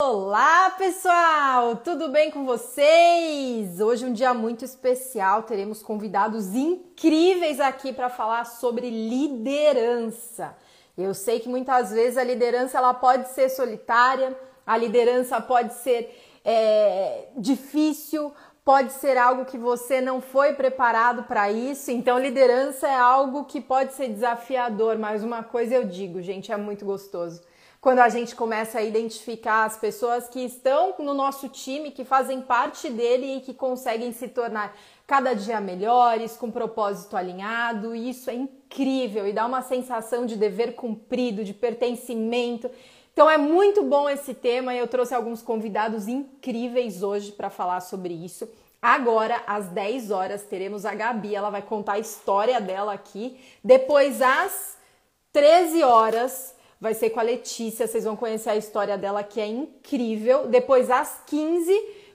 Olá, 0.00 0.70
pessoal! 0.78 1.74
Tudo 1.74 2.08
bem 2.08 2.30
com 2.30 2.46
vocês? 2.46 3.80
Hoje 3.80 4.04
é 4.04 4.08
um 4.08 4.12
dia 4.12 4.32
muito 4.32 4.64
especial, 4.64 5.42
teremos 5.42 5.82
convidados 5.82 6.54
incríveis 6.54 7.58
aqui 7.58 7.92
para 7.92 8.08
falar 8.08 8.44
sobre 8.44 8.88
liderança. 8.90 10.56
Eu 10.96 11.12
sei 11.14 11.40
que 11.40 11.48
muitas 11.48 11.90
vezes 11.90 12.16
a 12.16 12.22
liderança 12.22 12.78
ela 12.78 12.94
pode 12.94 13.28
ser 13.30 13.48
solitária, 13.48 14.38
a 14.64 14.76
liderança 14.76 15.40
pode 15.40 15.74
ser 15.74 16.16
é, 16.44 17.30
difícil, 17.36 18.32
pode 18.64 18.92
ser 18.92 19.18
algo 19.18 19.46
que 19.46 19.58
você 19.58 20.00
não 20.00 20.20
foi 20.20 20.52
preparado 20.52 21.24
para 21.24 21.50
isso. 21.50 21.90
Então, 21.90 22.20
liderança 22.20 22.86
é 22.86 22.94
algo 22.94 23.46
que 23.46 23.60
pode 23.60 23.94
ser 23.94 24.10
desafiador, 24.10 24.96
mas 24.96 25.24
uma 25.24 25.42
coisa 25.42 25.74
eu 25.74 25.82
digo, 25.82 26.22
gente, 26.22 26.52
é 26.52 26.56
muito 26.56 26.84
gostoso 26.84 27.42
quando 27.80 28.00
a 28.00 28.08
gente 28.08 28.34
começa 28.34 28.78
a 28.78 28.82
identificar 28.82 29.64
as 29.64 29.76
pessoas 29.76 30.28
que 30.28 30.40
estão 30.40 30.94
no 30.98 31.14
nosso 31.14 31.48
time, 31.48 31.92
que 31.92 32.04
fazem 32.04 32.40
parte 32.40 32.90
dele 32.90 33.36
e 33.36 33.40
que 33.40 33.54
conseguem 33.54 34.12
se 34.12 34.28
tornar 34.28 34.76
cada 35.06 35.32
dia 35.32 35.60
melhores, 35.60 36.36
com 36.36 36.50
propósito 36.50 37.16
alinhado, 37.16 37.94
e 37.94 38.10
isso 38.10 38.28
é 38.30 38.34
incrível 38.34 39.26
e 39.26 39.32
dá 39.32 39.46
uma 39.46 39.62
sensação 39.62 40.26
de 40.26 40.36
dever 40.36 40.74
cumprido, 40.74 41.44
de 41.44 41.54
pertencimento. 41.54 42.68
Então 43.12 43.30
é 43.30 43.38
muito 43.38 43.82
bom 43.84 44.08
esse 44.08 44.34
tema 44.34 44.74
e 44.74 44.78
eu 44.78 44.88
trouxe 44.88 45.14
alguns 45.14 45.40
convidados 45.40 46.08
incríveis 46.08 47.02
hoje 47.02 47.32
para 47.32 47.48
falar 47.48 47.80
sobre 47.80 48.12
isso. 48.12 48.48
Agora, 48.82 49.42
às 49.46 49.66
10 49.68 50.10
horas, 50.10 50.42
teremos 50.42 50.84
a 50.84 50.94
Gabi, 50.94 51.34
ela 51.34 51.50
vai 51.50 51.62
contar 51.62 51.94
a 51.94 51.98
história 51.98 52.60
dela 52.60 52.92
aqui. 52.92 53.38
Depois, 53.62 54.22
às 54.22 54.76
13 55.32 55.82
horas, 55.82 56.54
vai 56.80 56.94
ser 56.94 57.10
com 57.10 57.20
a 57.20 57.24
Letícia, 57.24 57.86
vocês 57.86 58.04
vão 58.04 58.16
conhecer 58.16 58.50
a 58.50 58.56
história 58.56 58.96
dela 58.96 59.22
que 59.22 59.40
é 59.40 59.46
incrível. 59.46 60.46
Depois 60.46 60.90
às 60.90 61.22
15 61.26 61.72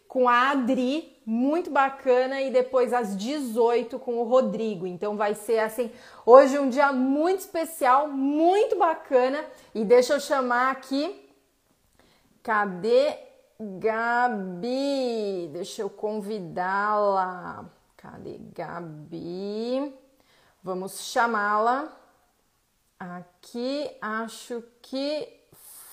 com 0.08 0.30
a 0.30 0.52
Adri, 0.52 1.12
muito 1.26 1.72
bacana, 1.72 2.40
e 2.40 2.52
depois 2.52 2.94
às 2.94 3.18
18 3.18 3.98
com 3.98 4.20
o 4.20 4.24
Rodrigo. 4.26 4.86
Então 4.86 5.18
vai 5.18 5.34
ser 5.34 5.58
assim, 5.58 5.90
hoje 6.24 6.60
um 6.60 6.70
dia 6.70 6.94
muito 6.94 7.40
especial, 7.40 8.08
muito 8.08 8.78
bacana. 8.78 9.44
E 9.74 9.84
deixa 9.84 10.14
eu 10.14 10.20
chamar 10.20 10.70
aqui 10.70 11.20
Cadê 12.44 13.18
Gabi? 13.58 15.50
Deixa 15.54 15.82
eu 15.82 15.90
convidá-la. 15.90 17.66
Cadê 17.96 18.38
Gabi? 18.54 19.96
Vamos 20.62 21.00
chamá-la. 21.06 22.03
Aqui 23.00 23.90
acho 24.02 24.64
que 24.82 25.28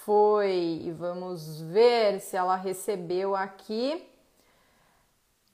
foi. 0.04 0.94
Vamos 0.98 1.60
ver 1.60 2.20
se 2.20 2.36
ela 2.36 2.56
recebeu 2.56 3.36
aqui. 3.36 4.06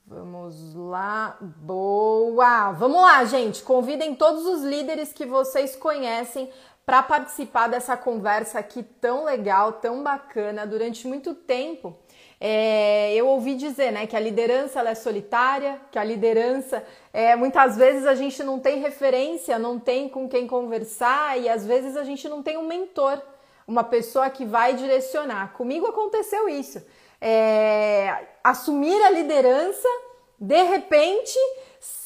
Vamos 0.07 0.75
lá. 0.75 1.37
Boa! 1.41 2.71
Vamos 2.73 3.01
lá, 3.01 3.25
gente. 3.25 3.63
Convidem 3.63 4.15
todos 4.15 4.47
os 4.47 4.63
líderes 4.63 5.13
que 5.13 5.27
vocês 5.27 5.75
conhecem 5.75 6.51
para 6.87 7.03
participar 7.03 7.67
dessa 7.67 7.97
conversa 7.97 8.61
aqui 8.61 8.85
tão 8.85 9.25
legal, 9.25 9.73
tão 9.75 10.05
bacana. 10.05 10.65
Durante 10.65 11.09
muito 11.09 11.35
tempo, 11.35 11.99
é, 12.41 13.15
eu 13.15 13.27
ouvi 13.29 13.55
dizer 13.55 13.91
né, 13.91 14.07
que 14.07 14.15
a 14.15 14.21
liderança 14.21 14.81
é 14.81 14.95
solitária, 14.95 15.81
que 15.91 15.99
a 15.99 16.05
liderança 16.05 16.85
é, 17.13 17.35
muitas 17.35 17.77
vezes 17.77 18.07
a 18.07 18.15
gente 18.15 18.43
não 18.43 18.61
tem 18.61 18.79
referência, 18.81 19.59
não 19.59 19.79
tem 19.79 20.09
com 20.09 20.29
quem 20.29 20.47
conversar 20.47 21.39
e 21.39 21.49
às 21.49 21.67
vezes 21.67 21.97
a 21.97 22.05
gente 22.05 22.29
não 22.29 22.43
tem 22.43 22.59
um 22.59 22.67
mentor, 22.67 23.21
uma 23.67 23.83
pessoa 23.83 24.29
que 24.29 24.45
vai 24.45 24.75
direcionar. 24.75 25.55
Comigo 25.55 25.87
aconteceu 25.87 26.49
isso. 26.49 26.85
É, 27.21 28.27
assumir 28.45 29.03
a 29.03 29.11
liderança 29.11 29.89
de 30.39 30.63
repente 30.65 31.39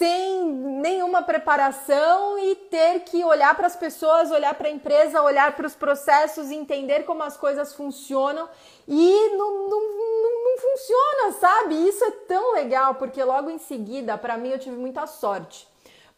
sem 0.00 0.44
nenhuma 0.46 1.22
preparação 1.22 2.38
e 2.38 2.54
ter 2.54 3.00
que 3.00 3.22
olhar 3.22 3.54
para 3.54 3.66
as 3.66 3.76
pessoas, 3.76 4.30
olhar 4.30 4.54
para 4.54 4.68
a 4.68 4.70
empresa, 4.70 5.22
olhar 5.22 5.54
para 5.54 5.66
os 5.66 5.74
processos, 5.74 6.50
entender 6.50 7.04
como 7.04 7.22
as 7.22 7.36
coisas 7.36 7.74
funcionam 7.74 8.48
e 8.88 9.28
não, 9.36 9.68
não, 9.68 9.80
não, 9.80 10.44
não 10.44 10.58
funciona, 10.58 11.32
sabe? 11.38 11.88
Isso 11.88 12.02
é 12.02 12.10
tão 12.10 12.54
legal 12.54 12.94
porque 12.94 13.22
logo 13.22 13.50
em 13.50 13.58
seguida, 13.58 14.16
para 14.16 14.38
mim, 14.38 14.48
eu 14.48 14.58
tive 14.58 14.76
muita 14.76 15.06
sorte. 15.06 15.68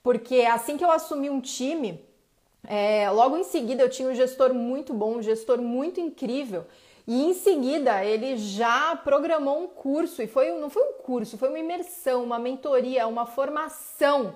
Porque 0.01 0.43
assim 0.43 0.77
que 0.77 0.85
eu 0.85 0.91
assumi 0.91 1.29
um 1.29 1.41
time, 1.41 2.05
é, 2.65 3.11
logo 3.11 3.37
em 3.37 3.45
seguida 3.45 3.83
eu 3.83 3.91
tinha 3.91 4.09
um 4.09 4.15
gestor 4.15 4.55
muito 4.55 4.95
bom, 4.95 5.17
um 5.17 5.23
gestor 5.23 5.61
muito 5.61 6.01
incrível. 6.01 6.65
E 7.07 7.25
em 7.25 7.35
seguida 7.35 8.05
ele 8.05 8.37
já 8.37 8.95
programou 8.97 9.63
um 9.63 9.67
curso, 9.67 10.23
e 10.23 10.27
foi, 10.27 10.53
não 10.53 10.71
foi 10.71 10.83
um 10.83 10.93
curso, 11.03 11.37
foi 11.37 11.49
uma 11.49 11.59
imersão, 11.59 12.23
uma 12.23 12.39
mentoria, 12.39 13.07
uma 13.07 13.27
formação 13.27 14.35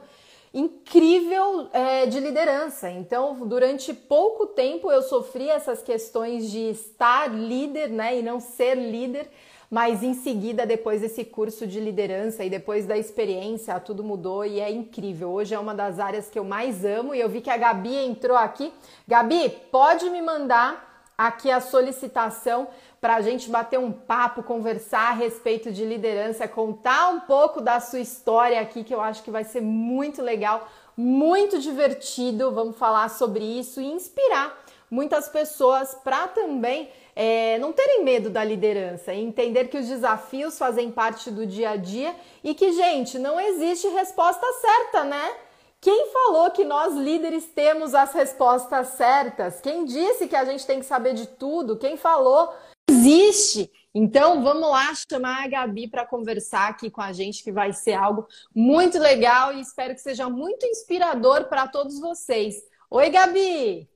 incrível 0.52 1.68
é, 1.72 2.06
de 2.06 2.18
liderança. 2.18 2.90
Então, 2.90 3.46
durante 3.46 3.92
pouco 3.92 4.46
tempo 4.46 4.90
eu 4.90 5.02
sofri 5.02 5.48
essas 5.48 5.82
questões 5.82 6.50
de 6.50 6.70
estar 6.70 7.28
líder 7.28 7.90
né, 7.90 8.18
e 8.18 8.22
não 8.22 8.40
ser 8.40 8.74
líder, 8.74 9.28
mas 9.70 10.02
em 10.02 10.14
seguida, 10.14 10.64
depois 10.64 11.00
desse 11.00 11.24
curso 11.24 11.66
de 11.66 11.78
liderança 11.78 12.44
e 12.44 12.48
depois 12.48 12.86
da 12.86 12.96
experiência, 12.96 13.78
tudo 13.80 14.02
mudou 14.02 14.44
e 14.44 14.60
é 14.60 14.70
incrível. 14.70 15.30
Hoje 15.30 15.54
é 15.54 15.58
uma 15.58 15.74
das 15.74 15.98
áreas 15.98 16.30
que 16.30 16.38
eu 16.38 16.44
mais 16.44 16.84
amo 16.84 17.14
e 17.14 17.20
eu 17.20 17.28
vi 17.28 17.40
que 17.40 17.50
a 17.50 17.56
Gabi 17.56 17.94
entrou 17.94 18.36
aqui. 18.36 18.72
Gabi, 19.06 19.50
pode 19.70 20.08
me 20.08 20.22
mandar 20.22 20.85
aqui 21.16 21.50
a 21.50 21.60
solicitação 21.60 22.68
para 23.00 23.16
a 23.16 23.20
gente 23.20 23.48
bater 23.50 23.78
um 23.78 23.92
papo, 23.92 24.42
conversar 24.42 25.10
a 25.10 25.14
respeito 25.14 25.72
de 25.72 25.84
liderança, 25.84 26.48
contar 26.48 27.10
um 27.10 27.20
pouco 27.20 27.60
da 27.60 27.80
sua 27.80 28.00
história 28.00 28.60
aqui, 28.60 28.84
que 28.84 28.94
eu 28.94 29.00
acho 29.00 29.22
que 29.22 29.30
vai 29.30 29.44
ser 29.44 29.60
muito 29.60 30.22
legal, 30.22 30.68
muito 30.96 31.58
divertido. 31.58 32.50
Vamos 32.52 32.76
falar 32.76 33.08
sobre 33.10 33.44
isso 33.44 33.80
e 33.80 33.86
inspirar 33.86 34.64
muitas 34.90 35.28
pessoas 35.28 35.94
para 35.94 36.28
também 36.28 36.88
é, 37.14 37.58
não 37.58 37.72
terem 37.72 38.04
medo 38.04 38.28
da 38.28 38.44
liderança, 38.44 39.14
entender 39.14 39.68
que 39.68 39.78
os 39.78 39.88
desafios 39.88 40.58
fazem 40.58 40.90
parte 40.90 41.30
do 41.30 41.46
dia 41.46 41.70
a 41.70 41.76
dia 41.76 42.14
e 42.44 42.54
que, 42.54 42.72
gente, 42.72 43.18
não 43.18 43.40
existe 43.40 43.88
resposta 43.88 44.46
certa, 44.60 45.04
né? 45.04 45.34
Quem 45.80 46.10
falou 46.12 46.50
que 46.50 46.64
nós 46.64 46.94
líderes 46.94 47.46
temos 47.46 47.94
as 47.94 48.12
respostas 48.12 48.88
certas? 48.88 49.60
Quem 49.60 49.84
disse 49.84 50.26
que 50.26 50.36
a 50.36 50.44
gente 50.44 50.66
tem 50.66 50.80
que 50.80 50.86
saber 50.86 51.14
de 51.14 51.26
tudo? 51.26 51.76
Quem 51.76 51.96
falou? 51.96 52.52
Existe. 52.88 53.70
Então 53.94 54.42
vamos 54.42 54.68
lá 54.68 54.92
chamar 55.10 55.44
a 55.44 55.48
Gabi 55.48 55.88
para 55.88 56.04
conversar 56.04 56.68
aqui 56.68 56.90
com 56.90 57.00
a 57.00 57.12
gente, 57.12 57.42
que 57.42 57.50
vai 57.50 57.72
ser 57.72 57.94
algo 57.94 58.26
muito 58.54 58.98
legal 58.98 59.52
e 59.52 59.60
espero 59.60 59.94
que 59.94 60.00
seja 60.00 60.28
muito 60.28 60.66
inspirador 60.66 61.44
para 61.44 61.66
todos 61.66 61.98
vocês. 61.98 62.62
Oi, 62.90 63.08
Gabi! 63.10 63.88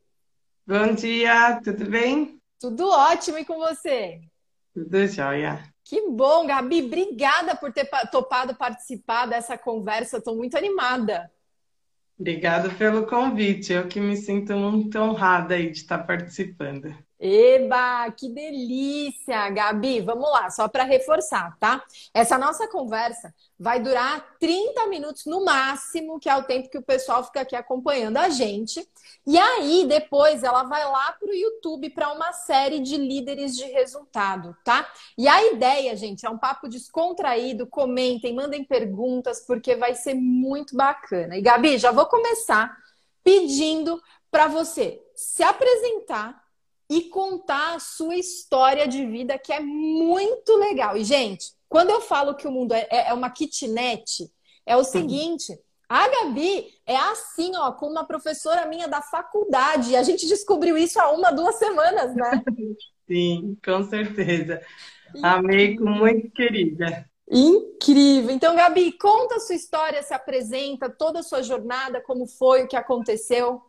Bom 0.67 0.95
dia, 0.95 1.61
tudo 1.63 1.85
bem? 1.85 2.41
Tudo 2.59 2.89
ótimo 2.89 3.39
e 3.39 3.45
com 3.45 3.59
você? 3.59 4.21
Tudo 4.73 5.07
jóia. 5.07 5.63
Que 5.85 6.09
bom, 6.09 6.47
Gabi. 6.47 6.85
Obrigada 6.85 7.57
por 7.57 7.73
ter 7.73 7.89
topado 8.11 8.55
participar 8.55 9.27
dessa 9.27 9.59
conversa. 9.59 10.19
Estou 10.19 10.37
muito 10.37 10.57
animada. 10.57 11.31
Obrigada 12.21 12.73
pelo 12.77 13.05
convite. 13.07 13.73
Eu 13.73 13.89
que 13.89 13.99
me 14.01 14.17
sinto 14.17 14.55
muito 14.57 14.97
honrada 14.99 15.55
aí 15.57 15.71
de 15.73 15.79
estar 15.79 15.99
participando. 16.07 16.95
Eba, 17.21 18.11
que 18.13 18.31
delícia, 18.31 19.51
Gabi. 19.51 20.01
Vamos 20.01 20.31
lá, 20.31 20.49
só 20.49 20.67
para 20.69 20.85
reforçar, 20.85 21.55
tá? 21.61 21.85
Essa 22.15 22.39
nossa 22.39 22.67
conversa 22.67 23.35
vai 23.59 23.79
durar 23.79 24.39
30 24.39 24.87
minutos 24.87 25.27
no 25.27 25.45
máximo, 25.45 26.19
que 26.19 26.31
é 26.31 26.37
o 26.37 26.45
tempo 26.45 26.71
que 26.71 26.79
o 26.79 26.83
pessoal 26.83 27.23
fica 27.23 27.43
aqui 27.43 27.55
acompanhando 27.55 28.17
a 28.17 28.31
gente. 28.31 28.89
E 29.27 29.39
aí, 29.39 29.85
depois, 29.87 30.43
ela 30.43 30.63
vai 30.63 30.83
lá 30.83 31.13
para 31.13 31.29
o 31.29 31.35
YouTube 31.35 31.91
para 31.91 32.11
uma 32.11 32.33
série 32.33 32.81
de 32.81 32.97
líderes 32.97 33.55
de 33.55 33.65
resultado, 33.65 34.57
tá? 34.65 34.91
E 35.19 35.29
a 35.29 35.53
ideia, 35.53 35.95
gente, 35.95 36.25
é 36.25 36.31
um 36.31 36.39
papo 36.39 36.69
descontraído. 36.69 37.67
Comentem, 37.67 38.35
mandem 38.35 38.65
perguntas, 38.65 39.45
porque 39.47 39.77
vai 39.77 39.95
ser 39.95 40.15
muito 40.15 40.75
bacana. 40.75 41.37
E, 41.37 41.43
Gabi, 41.43 41.77
já 41.77 41.93
vou 41.93 42.07
começar 42.07 42.75
pedindo 43.23 44.03
para 44.31 44.49
você 44.49 45.03
se 45.15 45.43
apresentar 45.43 46.40
e 46.91 47.03
contar 47.03 47.77
a 47.77 47.79
sua 47.79 48.17
história 48.17 48.89
de 48.89 49.07
vida, 49.07 49.39
que 49.39 49.53
é 49.53 49.61
muito 49.61 50.57
legal. 50.57 50.97
E, 50.97 51.05
gente, 51.05 51.53
quando 51.69 51.91
eu 51.91 52.01
falo 52.01 52.35
que 52.35 52.49
o 52.49 52.51
mundo 52.51 52.75
é, 52.75 52.89
é, 52.91 53.09
é 53.11 53.15
uma 53.15 53.31
kitnet, 53.31 54.29
é 54.67 54.77
o 54.77 54.83
seguinte. 54.83 55.57
A 55.89 56.09
Gabi 56.09 56.67
é 56.85 56.97
assim, 56.97 57.53
ó, 57.57 57.71
com 57.73 57.87
uma 57.87 58.05
professora 58.05 58.67
minha 58.67 58.89
da 58.89 59.01
faculdade. 59.01 59.95
A 59.95 60.03
gente 60.03 60.27
descobriu 60.27 60.77
isso 60.77 61.01
há 61.01 61.13
uma, 61.13 61.31
duas 61.31 61.55
semanas, 61.57 62.15
né? 62.17 62.43
Sim, 63.07 63.57
com 63.65 63.85
certeza. 63.85 64.61
Amigo 65.23 65.89
muito 65.89 66.29
querida. 66.33 67.09
Incrível. 67.31 68.35
Então, 68.35 68.57
Gabi, 68.57 68.93
conta 68.93 69.37
a 69.37 69.41
sua 69.41 69.55
história, 69.55 70.03
se 70.03 70.13
apresenta, 70.13 70.91
toda 70.91 71.21
a 71.21 71.23
sua 71.23 71.43
jornada, 71.43 72.01
como 72.01 72.27
foi, 72.27 72.65
o 72.65 72.69
que 72.69 72.77
aconteceu. 72.77 73.63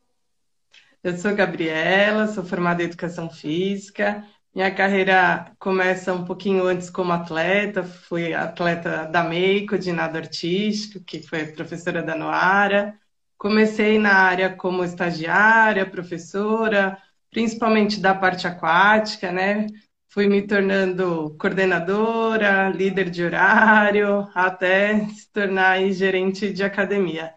Eu 1.04 1.18
sou 1.18 1.36
Gabriela, 1.36 2.28
sou 2.28 2.44
formada 2.44 2.82
em 2.84 2.86
Educação 2.86 3.30
Física, 3.30 4.24
Minha 4.54 4.74
carreira 4.74 5.52
começa 5.60 6.14
um 6.14 6.26
pouquinho 6.26 6.66
antes 6.66 6.90
como 6.90 7.12
atleta, 7.14 7.84
fui 7.84 8.34
atleta 8.34 9.06
da 9.08 9.24
MEICO, 9.24 9.78
de 9.80 9.92
nado 9.92 10.18
artístico, 10.18 11.04
que 11.06 11.24
foi 11.24 11.48
professora 11.48 12.04
da 12.04 12.16
Noara. 12.16 13.00
Comecei 13.38 13.98
na 13.98 14.14
área 14.14 14.56
como 14.56 14.84
estagiária, 14.84 15.90
professora, 15.90 16.98
principalmente 17.32 18.00
da 18.00 18.14
parte 18.14 18.46
aquática, 18.48 19.32
né? 19.32 19.68
Fui 20.10 20.28
me 20.28 20.46
tornando 20.46 21.36
coordenadora, 21.40 22.70
líder 22.70 23.10
de 23.10 23.24
horário, 23.24 24.30
até 24.36 25.08
se 25.08 25.32
tornar 25.32 25.82
gerente 25.92 26.52
de 26.54 26.64
academia 26.64 27.34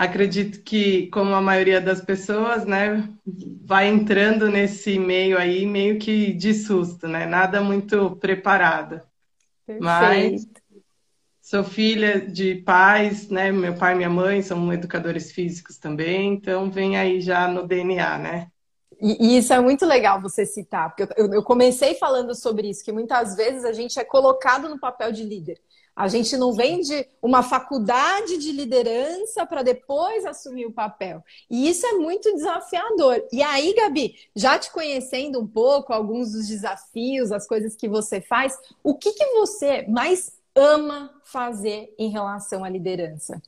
acredito 0.00 0.62
que, 0.62 1.08
como 1.08 1.34
a 1.34 1.42
maioria 1.42 1.78
das 1.78 2.00
pessoas, 2.00 2.64
né, 2.64 3.06
vai 3.62 3.86
entrando 3.86 4.48
nesse 4.48 4.98
meio 4.98 5.36
aí 5.36 5.66
meio 5.66 5.98
que 5.98 6.32
de 6.32 6.54
susto, 6.54 7.06
né? 7.06 7.26
Nada 7.26 7.60
muito 7.60 8.16
preparado. 8.16 9.02
Perfeito. 9.66 9.84
Mas 9.84 10.46
sou 11.42 11.62
filha 11.62 12.18
de 12.18 12.54
pais, 12.54 13.28
né? 13.28 13.52
Meu 13.52 13.74
pai 13.74 13.92
e 13.92 13.96
minha 13.98 14.08
mãe 14.08 14.40
são 14.40 14.72
educadores 14.72 15.32
físicos 15.32 15.76
também, 15.76 16.32
então 16.32 16.70
vem 16.70 16.96
aí 16.96 17.20
já 17.20 17.46
no 17.46 17.66
DNA, 17.66 18.16
né? 18.16 18.46
E, 19.02 19.34
e 19.34 19.36
isso 19.36 19.52
é 19.52 19.60
muito 19.60 19.84
legal 19.84 20.18
você 20.18 20.46
citar, 20.46 20.94
porque 20.94 21.12
eu, 21.20 21.30
eu 21.30 21.42
comecei 21.42 21.94
falando 21.96 22.34
sobre 22.34 22.70
isso, 22.70 22.82
que 22.82 22.92
muitas 22.92 23.36
vezes 23.36 23.66
a 23.66 23.72
gente 23.72 23.98
é 23.98 24.04
colocado 24.04 24.66
no 24.66 24.80
papel 24.80 25.12
de 25.12 25.24
líder. 25.24 25.60
A 26.00 26.08
gente 26.08 26.34
não 26.34 26.54
vem 26.54 26.80
de 26.80 27.06
uma 27.20 27.42
faculdade 27.42 28.38
de 28.38 28.52
liderança 28.52 29.44
para 29.44 29.62
depois 29.62 30.24
assumir 30.24 30.64
o 30.64 30.72
papel. 30.72 31.22
E 31.50 31.68
isso 31.68 31.86
é 31.86 31.92
muito 31.92 32.34
desafiador. 32.34 33.22
E 33.30 33.42
aí, 33.42 33.74
Gabi, 33.74 34.14
já 34.34 34.58
te 34.58 34.72
conhecendo 34.72 35.38
um 35.38 35.46
pouco, 35.46 35.92
alguns 35.92 36.32
dos 36.32 36.48
desafios, 36.48 37.30
as 37.30 37.46
coisas 37.46 37.76
que 37.76 37.86
você 37.86 38.18
faz, 38.18 38.56
o 38.82 38.94
que, 38.94 39.12
que 39.12 39.26
você 39.34 39.82
mais 39.88 40.32
ama 40.56 41.12
fazer 41.22 41.94
em 41.98 42.08
relação 42.08 42.64
à 42.64 42.70
liderança? 42.70 43.38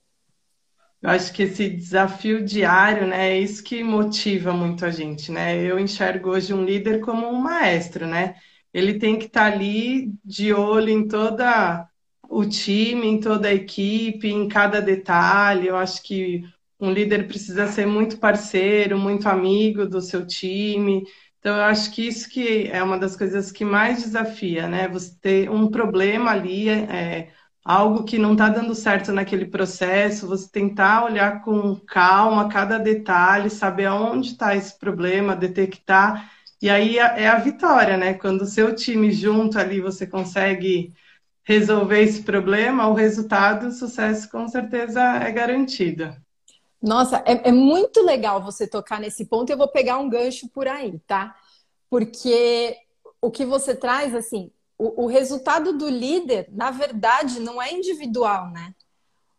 Eu 1.01 1.09
acho 1.09 1.33
que 1.33 1.45
esse 1.45 1.71
desafio 1.71 2.45
diário, 2.45 3.07
né, 3.07 3.31
é 3.31 3.41
isso 3.41 3.65
que 3.65 3.83
motiva 3.83 4.53
muito 4.53 4.85
a 4.85 4.91
gente, 4.91 5.33
né? 5.33 5.59
Eu 5.59 5.79
enxergo 5.79 6.29
hoje 6.29 6.53
um 6.53 6.67
líder 6.67 7.01
como 7.01 7.27
um 7.27 7.41
maestro, 7.41 8.07
né? 8.07 8.35
Ele 8.75 8.99
tem 8.99 9.19
que 9.19 9.25
estar 9.25 9.51
ali 9.51 10.13
de 10.23 10.53
olho 10.53 10.91
em 10.91 11.09
toda 11.09 11.89
o 12.32 12.49
time, 12.49 13.06
em 13.06 13.20
toda 13.20 13.49
a 13.49 13.55
equipe, 13.55 14.29
em 14.29 14.49
cada 14.49 14.81
detalhe. 14.81 15.69
Eu 15.69 15.76
acho 15.76 16.02
que 16.02 16.43
um 16.81 16.90
líder 16.93 17.29
precisa 17.29 17.67
ser 17.69 17.87
muito 17.87 18.19
parceiro, 18.19 18.99
muito 18.99 19.29
amigo 19.29 19.87
do 19.87 20.00
seu 20.00 20.26
time. 20.26 21.05
Então, 21.38 21.56
eu 21.56 21.62
acho 21.64 21.93
que 21.93 22.06
isso 22.06 22.29
que 22.29 22.69
é 22.69 22.82
uma 22.82 22.99
das 22.99 23.17
coisas 23.17 23.50
que 23.52 23.64
mais 23.64 24.02
desafia, 24.02 24.69
né? 24.69 24.88
Você 24.88 25.17
ter 25.20 25.50
um 25.50 25.69
problema 25.70 26.31
ali, 26.31 26.69
é, 26.69 27.31
algo 27.64 28.05
que 28.05 28.19
não 28.19 28.32
está 28.32 28.49
dando 28.49 28.75
certo 28.75 29.12
naquele 29.12 29.46
processo, 29.46 30.26
você 30.26 30.49
tentar 30.50 31.05
olhar 31.05 31.43
com 31.43 31.76
calma 31.87 32.49
cada 32.49 32.79
detalhe, 32.79 33.50
saber 33.50 33.87
aonde 33.87 34.29
está 34.32 34.55
esse 34.56 34.79
problema, 34.79 35.37
detectar. 35.37 36.31
E 36.61 36.70
aí 36.70 36.99
é 36.99 37.29
a 37.29 37.38
vitória, 37.38 37.96
né? 37.96 38.14
Quando 38.14 38.43
o 38.43 38.46
seu 38.46 38.75
time 38.75 39.11
junto 39.12 39.58
ali, 39.58 39.81
você 39.81 40.06
consegue 40.06 40.93
resolver 41.44 42.00
esse 42.00 42.23
problema, 42.23 42.89
o 42.89 42.94
resultado, 42.94 43.69
o 43.69 43.73
sucesso 43.73 44.31
com 44.31 44.47
certeza 44.49 45.00
é 45.00 45.31
garantido. 45.31 46.15
Nossa, 46.81 47.23
é, 47.27 47.49
é, 47.49 47.53
muito 47.53 48.03
legal 48.03 48.43
você 48.43 48.67
tocar 48.67 49.00
nesse 49.00 49.25
ponto. 49.25 49.50
Eu 49.50 49.56
vou 49.56 49.69
pegar 49.69 49.99
um 49.99 50.09
gancho 50.09 50.49
por 50.49 50.67
aí, 50.67 50.99
tá? 51.06 51.37
Porque 51.89 52.77
o 53.21 53.31
que 53.31 53.44
você 53.44 53.75
traz, 53.75 54.15
assim, 54.15 54.50
o, 54.77 55.05
o 55.05 55.06
resultado 55.06 55.73
do 55.79 55.89
líder, 55.89 56.49
na 56.50 56.73
verdade, 56.73 57.39
não 57.39 57.62
é 57.62 57.73
individual, 57.73 58.50
né? 58.50 58.75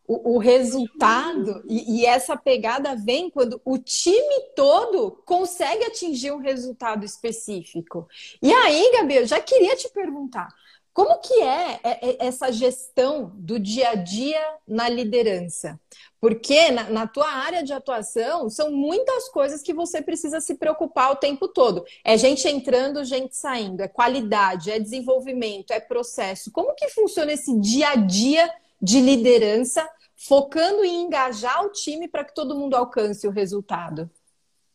O, 0.06 0.36
o 0.36 0.38
resultado 0.38 1.64
e, 1.66 2.00
e 2.00 2.06
essa 2.06 2.36
pegada 2.36 2.94
vem 2.96 3.30
quando 3.30 3.62
o 3.64 3.78
time 3.78 4.52
todo 4.54 5.12
consegue 5.26 5.86
atingir 5.86 6.32
um 6.32 6.40
resultado 6.40 7.06
específico. 7.06 8.08
E 8.42 8.54
aí, 8.54 8.92
Gabi, 8.94 9.16
eu 9.16 9.26
já 9.26 9.40
queria 9.40 9.76
te 9.78 9.90
perguntar 9.90 10.50
como 10.94 11.20
que 11.20 11.34
é, 11.42 11.80
é, 11.84 12.10
é 12.10 12.28
essa 12.28 12.52
gestão 12.52 13.32
do 13.34 13.58
dia 13.58 13.90
a 13.90 13.96
dia 13.96 14.40
na 14.68 14.88
liderança? 14.88 15.80
Porque 16.22 16.70
na, 16.70 16.84
na, 16.90 17.08
tua 17.08 17.28
área 17.28 17.64
de 17.64 17.74
atuação 17.74 18.48
são 18.48 18.72
muitas 18.72 19.28
coisas 19.30 19.64
que 19.64 19.74
você 19.74 20.04
precisa 20.04 20.40
se 20.40 20.56
preocupar 20.56 21.12
o 21.12 21.16
tempo 21.16 21.48
todo. 21.48 21.84
É 22.06 22.16
gente 22.16 22.48
entrando, 22.48 23.04
gente 23.04 23.36
saindo, 23.36 23.82
é 23.82 23.88
qualidade, 23.88 24.72
é 24.72 24.80
desenvolvimento, 24.80 25.72
é 25.72 25.80
processo. 25.80 26.52
Como 26.52 26.76
que 26.76 26.88
funciona 26.90 27.34
esse 27.34 27.60
dia 27.60 27.90
a 27.90 27.96
dia 27.96 28.50
de 28.80 29.02
liderança, 29.02 29.88
focando 30.16 30.84
em 30.84 31.02
engajar 31.02 31.66
o 31.66 31.72
time 31.72 32.08
para 32.08 32.24
que 32.24 32.36
todo 32.36 32.56
mundo 32.56 32.76
alcance 32.76 33.28
o 33.28 33.32
resultado? 33.32 34.10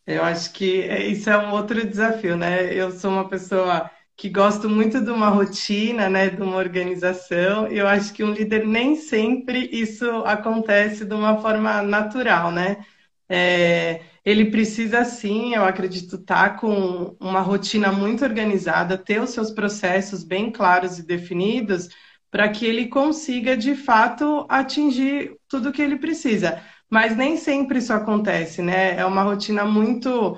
Eu 0.04 0.24
acho 0.24 0.52
que 0.52 0.86
isso 1.10 1.30
é 1.30 1.38
um 1.38 1.52
outro 1.52 1.86
desafio, 1.86 2.36
né? 2.36 2.74
Eu 2.74 2.90
sou 2.90 3.10
uma 3.10 3.28
pessoa 3.28 3.90
que 4.18 4.28
gosto 4.28 4.68
muito 4.68 5.00
de 5.00 5.10
uma 5.12 5.28
rotina, 5.28 6.10
né, 6.10 6.28
de 6.28 6.42
uma 6.42 6.56
organização. 6.56 7.68
Eu 7.68 7.86
acho 7.86 8.12
que 8.12 8.24
um 8.24 8.32
líder 8.32 8.66
nem 8.66 8.96
sempre 8.96 9.70
isso 9.72 10.04
acontece 10.26 11.04
de 11.04 11.14
uma 11.14 11.40
forma 11.40 11.82
natural, 11.82 12.50
né? 12.50 12.84
É, 13.28 14.02
ele 14.24 14.50
precisa 14.50 15.04
sim, 15.04 15.54
eu 15.54 15.64
acredito, 15.64 16.16
estar 16.16 16.50
tá 16.50 16.56
com 16.58 17.16
uma 17.20 17.40
rotina 17.40 17.92
muito 17.92 18.24
organizada, 18.24 18.98
ter 18.98 19.22
os 19.22 19.30
seus 19.30 19.52
processos 19.52 20.24
bem 20.24 20.50
claros 20.50 20.98
e 20.98 21.06
definidos, 21.06 21.88
para 22.30 22.48
que 22.48 22.66
ele 22.66 22.88
consiga 22.88 23.56
de 23.56 23.74
fato 23.76 24.46
atingir 24.48 25.36
tudo 25.48 25.68
o 25.68 25.72
que 25.72 25.80
ele 25.82 25.96
precisa. 25.96 26.60
Mas 26.90 27.16
nem 27.16 27.36
sempre 27.36 27.78
isso 27.78 27.92
acontece, 27.92 28.62
né? 28.62 28.96
É 28.98 29.06
uma 29.06 29.22
rotina 29.22 29.64
muito 29.64 30.36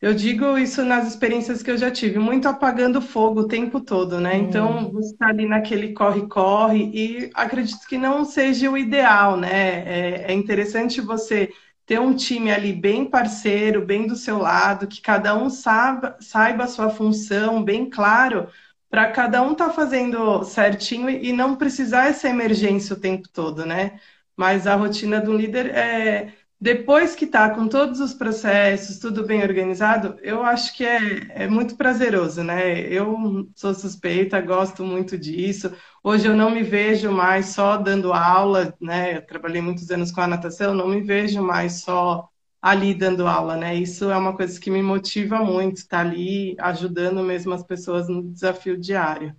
eu 0.00 0.14
digo 0.14 0.56
isso 0.56 0.84
nas 0.84 1.08
experiências 1.08 1.62
que 1.62 1.70
eu 1.70 1.76
já 1.76 1.90
tive, 1.90 2.18
muito 2.18 2.46
apagando 2.48 3.02
fogo 3.02 3.40
o 3.40 3.48
tempo 3.48 3.80
todo, 3.80 4.20
né? 4.20 4.34
Hum. 4.34 4.42
Então, 4.42 4.90
você 4.92 5.12
está 5.12 5.26
ali 5.26 5.46
naquele 5.46 5.92
corre-corre 5.92 6.90
e 6.94 7.30
acredito 7.34 7.86
que 7.88 7.98
não 7.98 8.24
seja 8.24 8.70
o 8.70 8.78
ideal, 8.78 9.36
né? 9.36 9.50
É, 9.86 10.24
é 10.28 10.32
interessante 10.32 11.00
você 11.00 11.50
ter 11.84 11.98
um 11.98 12.14
time 12.14 12.52
ali 12.52 12.72
bem 12.72 13.06
parceiro, 13.06 13.84
bem 13.84 14.06
do 14.06 14.14
seu 14.14 14.38
lado, 14.38 14.86
que 14.86 15.00
cada 15.00 15.34
um 15.34 15.50
saiba, 15.50 16.16
saiba 16.20 16.64
a 16.64 16.68
sua 16.68 16.90
função, 16.90 17.64
bem 17.64 17.88
claro, 17.88 18.48
para 18.90 19.10
cada 19.10 19.42
um 19.42 19.52
estar 19.52 19.68
tá 19.68 19.72
fazendo 19.72 20.44
certinho 20.44 21.08
e 21.10 21.32
não 21.32 21.56
precisar 21.56 22.06
essa 22.08 22.28
emergência 22.28 22.94
o 22.94 23.00
tempo 23.00 23.28
todo, 23.28 23.66
né? 23.66 23.98
Mas 24.36 24.66
a 24.66 24.76
rotina 24.76 25.20
do 25.20 25.36
líder 25.36 25.74
é 25.74 26.32
depois 26.60 27.14
que 27.14 27.24
está 27.24 27.50
com 27.54 27.68
todos 27.68 28.00
os 28.00 28.12
processos, 28.12 28.98
tudo 28.98 29.24
bem 29.24 29.42
organizado, 29.42 30.18
eu 30.22 30.42
acho 30.42 30.76
que 30.76 30.84
é, 30.84 31.44
é 31.44 31.48
muito 31.48 31.76
prazeroso, 31.76 32.42
né? 32.42 32.80
Eu 32.80 33.48
sou 33.54 33.72
suspeita, 33.74 34.40
gosto 34.40 34.84
muito 34.84 35.16
disso. 35.16 35.72
Hoje 36.02 36.26
eu 36.26 36.36
não 36.36 36.50
me 36.50 36.62
vejo 36.64 37.12
mais 37.12 37.46
só 37.46 37.76
dando 37.76 38.12
aula, 38.12 38.74
né? 38.80 39.16
Eu 39.18 39.26
trabalhei 39.26 39.60
muitos 39.62 39.88
anos 39.90 40.10
com 40.10 40.20
a 40.20 40.26
natação, 40.26 40.74
não 40.74 40.88
me 40.88 41.00
vejo 41.00 41.40
mais 41.42 41.80
só 41.82 42.28
ali 42.60 42.92
dando 42.94 43.26
aula, 43.28 43.56
né? 43.56 43.74
Isso 43.76 44.10
é 44.10 44.16
uma 44.16 44.36
coisa 44.36 44.58
que 44.58 44.70
me 44.70 44.82
motiva 44.82 45.38
muito, 45.44 45.76
estar 45.76 46.02
tá 46.04 46.10
ali 46.10 46.56
ajudando 46.58 47.22
mesmo 47.22 47.52
as 47.54 47.62
pessoas 47.62 48.08
no 48.08 48.32
desafio 48.32 48.76
diário. 48.76 49.34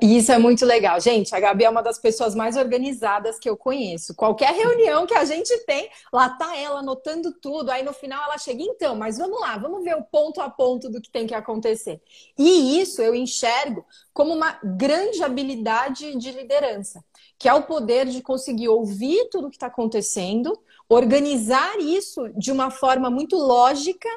Isso 0.00 0.32
é 0.32 0.38
muito 0.38 0.66
legal. 0.66 1.00
Gente, 1.00 1.32
a 1.34 1.38
Gabi 1.38 1.64
é 1.64 1.70
uma 1.70 1.82
das 1.82 1.96
pessoas 1.96 2.34
mais 2.34 2.56
organizadas 2.56 3.38
que 3.38 3.48
eu 3.48 3.56
conheço. 3.56 4.12
Qualquer 4.14 4.52
reunião 4.52 5.06
que 5.06 5.14
a 5.14 5.24
gente 5.24 5.56
tem, 5.64 5.88
lá 6.12 6.30
tá 6.30 6.56
ela 6.56 6.80
anotando 6.80 7.32
tudo. 7.32 7.70
Aí 7.70 7.84
no 7.84 7.92
final 7.92 8.24
ela 8.24 8.38
chega, 8.38 8.60
então, 8.60 8.96
mas 8.96 9.18
vamos 9.18 9.40
lá, 9.40 9.56
vamos 9.56 9.84
ver 9.84 9.96
o 9.96 10.02
ponto 10.02 10.40
a 10.40 10.50
ponto 10.50 10.90
do 10.90 11.00
que 11.00 11.10
tem 11.10 11.28
que 11.28 11.34
acontecer. 11.34 12.00
E 12.36 12.80
isso 12.80 13.00
eu 13.00 13.14
enxergo 13.14 13.86
como 14.12 14.34
uma 14.34 14.58
grande 14.64 15.22
habilidade 15.22 16.16
de 16.16 16.32
liderança, 16.32 17.04
que 17.38 17.48
é 17.48 17.54
o 17.54 17.62
poder 17.62 18.06
de 18.06 18.20
conseguir 18.20 18.68
ouvir 18.68 19.28
tudo 19.30 19.46
o 19.46 19.50
que 19.50 19.56
está 19.56 19.68
acontecendo, 19.68 20.58
organizar 20.88 21.78
isso 21.78 22.28
de 22.36 22.50
uma 22.50 22.70
forma 22.70 23.08
muito 23.08 23.36
lógica 23.36 24.08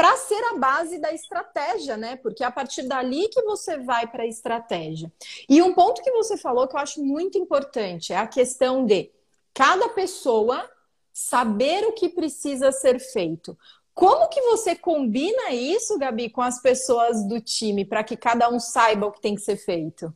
para 0.00 0.16
ser 0.16 0.42
a 0.54 0.56
base 0.56 0.98
da 0.98 1.12
estratégia, 1.12 1.94
né? 1.94 2.16
Porque 2.16 2.42
é 2.42 2.46
a 2.46 2.50
partir 2.50 2.84
dali 2.84 3.28
que 3.28 3.42
você 3.42 3.76
vai 3.76 4.06
para 4.06 4.22
a 4.22 4.26
estratégia. 4.26 5.12
E 5.46 5.60
um 5.60 5.74
ponto 5.74 6.02
que 6.02 6.10
você 6.10 6.38
falou 6.38 6.66
que 6.66 6.74
eu 6.74 6.80
acho 6.80 7.04
muito 7.04 7.36
importante 7.36 8.10
é 8.10 8.16
a 8.16 8.26
questão 8.26 8.86
de 8.86 9.10
cada 9.52 9.90
pessoa 9.90 10.66
saber 11.12 11.84
o 11.84 11.92
que 11.92 12.08
precisa 12.08 12.72
ser 12.72 12.98
feito. 12.98 13.58
Como 13.92 14.26
que 14.30 14.40
você 14.40 14.74
combina 14.74 15.52
isso, 15.52 15.98
Gabi, 15.98 16.30
com 16.30 16.40
as 16.40 16.62
pessoas 16.62 17.22
do 17.28 17.38
time 17.38 17.84
para 17.84 18.02
que 18.02 18.16
cada 18.16 18.48
um 18.48 18.58
saiba 18.58 19.04
o 19.04 19.12
que 19.12 19.20
tem 19.20 19.34
que 19.34 19.42
ser 19.42 19.56
feito? 19.56 20.10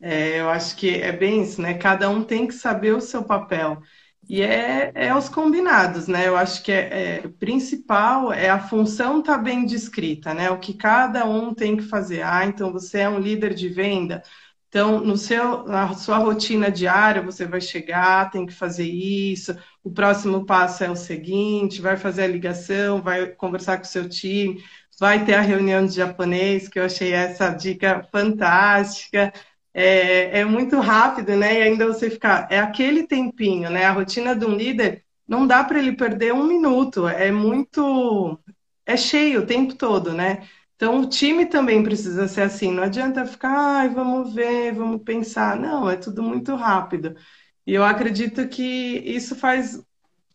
É, 0.00 0.40
eu 0.40 0.48
acho 0.48 0.74
que 0.74 1.02
é 1.02 1.12
bem 1.12 1.42
isso, 1.42 1.60
né? 1.60 1.74
Cada 1.74 2.08
um 2.08 2.24
tem 2.24 2.46
que 2.46 2.54
saber 2.54 2.94
o 2.94 3.00
seu 3.02 3.22
papel. 3.22 3.76
E 4.28 4.42
é, 4.42 4.90
é 4.94 5.14
os 5.14 5.28
combinados, 5.28 6.08
né? 6.08 6.26
Eu 6.26 6.36
acho 6.36 6.62
que 6.62 6.72
é, 6.72 7.18
é 7.24 7.28
principal 7.38 8.32
é 8.32 8.48
a 8.50 8.58
função 8.58 9.22
tá 9.22 9.38
bem 9.38 9.64
descrita, 9.64 10.34
né? 10.34 10.50
O 10.50 10.58
que 10.58 10.74
cada 10.74 11.24
um 11.24 11.54
tem 11.54 11.76
que 11.76 11.84
fazer. 11.84 12.22
Ah, 12.22 12.44
então 12.44 12.72
você 12.72 13.00
é 13.00 13.08
um 13.08 13.20
líder 13.20 13.54
de 13.54 13.68
venda. 13.68 14.22
Então, 14.68 15.00
no 15.00 15.16
seu, 15.16 15.64
na 15.64 15.94
sua 15.94 16.18
rotina 16.18 16.70
diária, 16.70 17.22
você 17.22 17.46
vai 17.46 17.60
chegar, 17.60 18.30
tem 18.30 18.44
que 18.44 18.52
fazer 18.52 18.84
isso. 18.86 19.56
O 19.82 19.90
próximo 19.92 20.44
passo 20.44 20.82
é 20.84 20.90
o 20.90 20.96
seguinte: 20.96 21.80
vai 21.80 21.96
fazer 21.96 22.24
a 22.24 22.26
ligação, 22.26 23.00
vai 23.00 23.28
conversar 23.28 23.78
com 23.78 23.84
o 23.84 23.86
seu 23.86 24.08
time, 24.08 24.60
vai 24.98 25.24
ter 25.24 25.34
a 25.34 25.40
reunião 25.40 25.86
de 25.86 25.94
japonês, 25.94 26.68
que 26.68 26.78
eu 26.80 26.84
achei 26.84 27.12
essa 27.12 27.50
dica 27.50 28.02
fantástica 28.10 29.32
é, 29.78 30.40
é 30.40 30.44
muito 30.46 30.80
rápido, 30.80 31.36
né? 31.36 31.58
E 31.58 31.62
ainda 31.62 31.86
você 31.86 32.08
ficar. 32.08 32.48
É 32.50 32.58
aquele 32.58 33.06
tempinho, 33.06 33.68
né? 33.68 33.84
A 33.84 33.92
rotina 33.92 34.34
de 34.34 34.46
um 34.46 34.54
líder 34.54 35.04
não 35.28 35.46
dá 35.46 35.62
para 35.62 35.78
ele 35.78 35.92
perder 35.92 36.32
um 36.32 36.44
minuto. 36.44 37.06
É 37.06 37.30
muito. 37.30 38.40
É 38.86 38.96
cheio 38.96 39.42
o 39.42 39.46
tempo 39.46 39.74
todo, 39.74 40.14
né? 40.14 40.48
Então 40.76 41.00
o 41.00 41.06
time 41.06 41.44
também 41.44 41.82
precisa 41.82 42.26
ser 42.26 42.42
assim. 42.42 42.72
Não 42.72 42.84
adianta 42.84 43.26
ficar, 43.26 43.50
ai, 43.50 43.90
vamos 43.90 44.32
ver, 44.32 44.72
vamos 44.72 45.02
pensar. 45.02 45.58
Não, 45.60 45.90
é 45.90 45.96
tudo 45.96 46.22
muito 46.22 46.54
rápido. 46.54 47.14
E 47.66 47.74
eu 47.74 47.84
acredito 47.84 48.48
que 48.48 49.02
isso 49.04 49.36
faz 49.36 49.82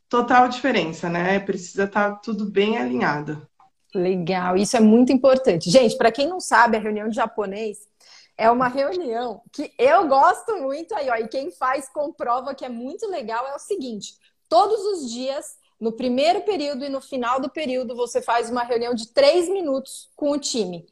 total 0.08 0.50
diferença, 0.50 1.10
né? 1.10 1.40
Precisa 1.40 1.86
estar 1.86 2.12
tá 2.12 2.16
tudo 2.18 2.46
bem 2.46 2.78
alinhado. 2.78 3.48
Legal, 3.96 4.56
isso 4.56 4.78
é 4.78 4.80
muito 4.80 5.12
importante. 5.12 5.70
Gente, 5.72 5.98
para 5.98 6.12
quem 6.12 6.28
não 6.28 6.40
sabe, 6.40 6.78
a 6.78 6.80
reunião 6.80 7.10
de 7.10 7.16
japonês 7.16 7.91
é 8.42 8.50
uma 8.50 8.68
reunião 8.68 9.44
que 9.52 9.72
eu 9.78 10.08
gosto 10.08 10.58
muito 10.58 10.96
aí, 10.96 11.12
ó, 11.12 11.16
e 11.16 11.28
quem 11.28 11.52
faz 11.52 11.88
comprova 11.88 12.56
que 12.56 12.66
é 12.66 12.70
muito 12.70 13.08
legal 13.08 13.46
é 13.46 13.54
o 13.54 13.60
seguinte: 13.60 14.16
todos 14.50 14.80
os 14.80 15.12
dias, 15.12 15.58
no 15.80 15.92
primeiro 15.92 16.42
período 16.42 16.84
e 16.84 16.90
no 16.90 17.00
final 17.00 17.40
do 17.40 17.52
período, 17.52 17.96
você 17.96 18.20
faz 18.20 18.50
uma 18.50 18.64
reunião 18.64 18.96
de 18.96 19.14
três 19.14 19.48
minutos 19.48 20.10
com 20.16 20.32
o 20.32 20.40
time. 20.40 20.88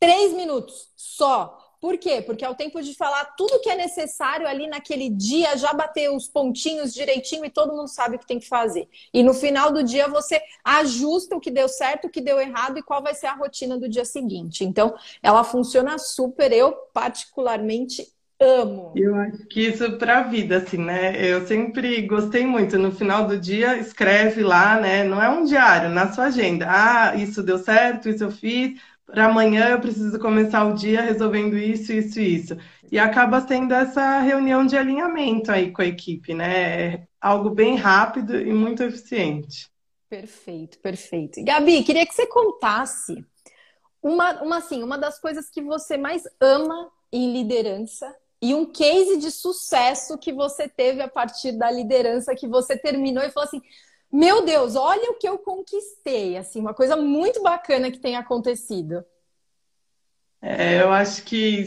Três 0.00 0.32
minutos 0.32 0.90
só 0.96 1.65
por 1.80 1.98
quê? 1.98 2.22
Porque 2.22 2.44
é 2.44 2.48
o 2.48 2.54
tempo 2.54 2.80
de 2.82 2.94
falar 2.94 3.24
tudo 3.36 3.60
que 3.60 3.68
é 3.68 3.76
necessário 3.76 4.46
ali 4.46 4.66
naquele 4.66 5.08
dia, 5.10 5.56
já 5.56 5.72
bater 5.72 6.10
os 6.10 6.28
pontinhos 6.28 6.92
direitinho 6.92 7.44
e 7.44 7.50
todo 7.50 7.74
mundo 7.74 7.88
sabe 7.88 8.16
o 8.16 8.18
que 8.18 8.26
tem 8.26 8.38
que 8.38 8.48
fazer. 8.48 8.88
E 9.12 9.22
no 9.22 9.34
final 9.34 9.72
do 9.72 9.82
dia 9.82 10.08
você 10.08 10.40
ajusta 10.64 11.36
o 11.36 11.40
que 11.40 11.50
deu 11.50 11.68
certo, 11.68 12.06
o 12.06 12.10
que 12.10 12.20
deu 12.20 12.40
errado 12.40 12.78
e 12.78 12.82
qual 12.82 13.02
vai 13.02 13.14
ser 13.14 13.26
a 13.26 13.34
rotina 13.34 13.78
do 13.78 13.88
dia 13.88 14.04
seguinte. 14.04 14.64
Então, 14.64 14.94
ela 15.22 15.44
funciona 15.44 15.98
super. 15.98 16.52
Eu, 16.52 16.72
particularmente, 16.92 18.06
amo. 18.40 18.92
Eu 18.94 19.14
acho 19.16 19.46
que 19.46 19.60
isso 19.68 19.98
para 19.98 20.18
a 20.18 20.22
vida, 20.22 20.58
assim, 20.58 20.78
né? 20.78 21.14
Eu 21.24 21.46
sempre 21.46 22.02
gostei 22.02 22.46
muito. 22.46 22.78
No 22.78 22.92
final 22.92 23.26
do 23.26 23.38
dia, 23.38 23.76
escreve 23.78 24.42
lá, 24.42 24.80
né? 24.80 25.04
Não 25.04 25.22
é 25.22 25.28
um 25.28 25.44
diário, 25.44 25.90
na 25.90 26.12
sua 26.12 26.24
agenda. 26.24 26.66
Ah, 26.68 27.14
isso 27.16 27.42
deu 27.42 27.58
certo, 27.58 28.08
isso 28.08 28.24
eu 28.24 28.30
fiz 28.30 28.78
para 29.06 29.26
amanhã 29.26 29.68
eu 29.70 29.80
preciso 29.80 30.18
começar 30.18 30.64
o 30.64 30.74
dia 30.74 31.00
resolvendo 31.00 31.56
isso, 31.56 31.92
isso 31.92 32.20
e 32.20 32.36
isso. 32.36 32.56
E 32.90 32.98
acaba 32.98 33.40
sendo 33.40 33.72
essa 33.72 34.20
reunião 34.20 34.66
de 34.66 34.76
alinhamento 34.76 35.50
aí 35.50 35.70
com 35.70 35.80
a 35.80 35.86
equipe, 35.86 36.34
né? 36.34 36.94
É 36.94 37.08
algo 37.20 37.50
bem 37.50 37.76
rápido 37.76 38.36
e 38.36 38.52
muito 38.52 38.82
eficiente. 38.82 39.70
Perfeito, 40.08 40.78
perfeito. 40.78 41.42
Gabi, 41.44 41.82
queria 41.82 42.06
que 42.06 42.14
você 42.14 42.26
contasse 42.26 43.24
uma, 44.02 44.42
uma, 44.42 44.58
assim, 44.58 44.82
uma 44.82 44.98
das 44.98 45.20
coisas 45.20 45.48
que 45.50 45.62
você 45.62 45.96
mais 45.96 46.22
ama 46.40 46.90
em 47.12 47.32
liderança 47.32 48.14
e 48.40 48.54
um 48.54 48.66
case 48.66 49.18
de 49.18 49.30
sucesso 49.30 50.18
que 50.18 50.32
você 50.32 50.68
teve 50.68 51.00
a 51.00 51.08
partir 51.08 51.52
da 51.52 51.70
liderança 51.70 52.34
que 52.34 52.46
você 52.46 52.76
terminou 52.76 53.24
e 53.24 53.30
falou 53.30 53.48
assim: 53.48 53.62
meu 54.16 54.44
Deus, 54.44 54.76
olha 54.76 55.10
o 55.10 55.14
que 55.14 55.28
eu 55.28 55.38
conquistei, 55.38 56.38
assim, 56.38 56.58
uma 56.60 56.72
coisa 56.72 56.96
muito 56.96 57.42
bacana 57.42 57.90
que 57.90 57.98
tem 57.98 58.16
acontecido. 58.16 59.04
É, 60.40 60.80
eu 60.80 60.90
acho 60.90 61.22
que 61.24 61.66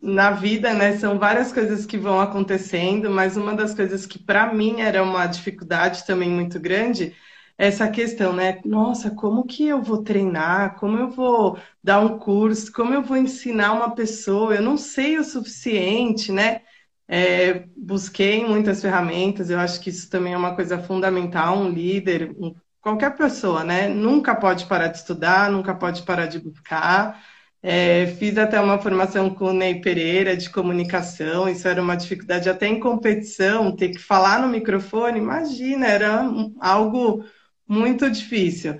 na 0.00 0.30
vida, 0.30 0.74
né, 0.74 0.98
são 0.98 1.18
várias 1.18 1.52
coisas 1.52 1.86
que 1.86 1.96
vão 1.96 2.20
acontecendo, 2.20 3.10
mas 3.10 3.36
uma 3.36 3.54
das 3.54 3.74
coisas 3.74 4.06
que 4.06 4.18
para 4.18 4.52
mim 4.52 4.80
era 4.80 5.02
uma 5.02 5.26
dificuldade 5.26 6.06
também 6.06 6.28
muito 6.30 6.60
grande 6.60 7.16
é 7.56 7.66
essa 7.66 7.90
questão, 7.90 8.32
né? 8.32 8.60
Nossa, 8.64 9.10
como 9.10 9.44
que 9.44 9.66
eu 9.66 9.82
vou 9.82 10.02
treinar? 10.04 10.76
Como 10.78 10.96
eu 10.96 11.10
vou 11.10 11.58
dar 11.82 12.00
um 12.00 12.18
curso? 12.18 12.70
Como 12.72 12.94
eu 12.94 13.02
vou 13.02 13.16
ensinar 13.16 13.72
uma 13.72 13.94
pessoa? 13.94 14.54
Eu 14.54 14.62
não 14.62 14.76
sei 14.76 15.18
o 15.18 15.24
suficiente, 15.24 16.30
né? 16.30 16.62
É, 17.10 17.66
busquei 17.76 18.46
muitas 18.46 18.82
ferramentas, 18.82 19.48
eu 19.50 19.58
acho 19.58 19.80
que 19.80 19.88
isso 19.90 20.10
também 20.10 20.34
é 20.34 20.36
uma 20.36 20.54
coisa 20.54 20.78
fundamental, 20.78 21.56
um 21.58 21.70
líder, 21.70 22.32
um, 22.38 22.54
qualquer 22.82 23.16
pessoa, 23.16 23.64
né? 23.64 23.88
Nunca 23.88 24.34
pode 24.36 24.66
parar 24.66 24.88
de 24.88 24.98
estudar, 24.98 25.50
nunca 25.50 25.74
pode 25.74 26.02
parar 26.02 26.26
de 26.26 26.38
buscar. 26.38 27.22
É, 27.62 28.06
fiz 28.18 28.36
até 28.38 28.60
uma 28.60 28.78
formação 28.78 29.30
com 29.34 29.46
o 29.46 29.52
Ney 29.52 29.80
Pereira 29.80 30.36
de 30.36 30.48
comunicação, 30.50 31.48
isso 31.48 31.66
era 31.66 31.82
uma 31.82 31.96
dificuldade 31.96 32.48
até 32.48 32.66
em 32.68 32.78
competição, 32.78 33.74
ter 33.74 33.88
que 33.90 33.98
falar 33.98 34.40
no 34.40 34.48
microfone, 34.48 35.18
imagina, 35.18 35.86
era 35.86 36.22
algo 36.60 37.24
muito 37.66 38.08
difícil. 38.10 38.78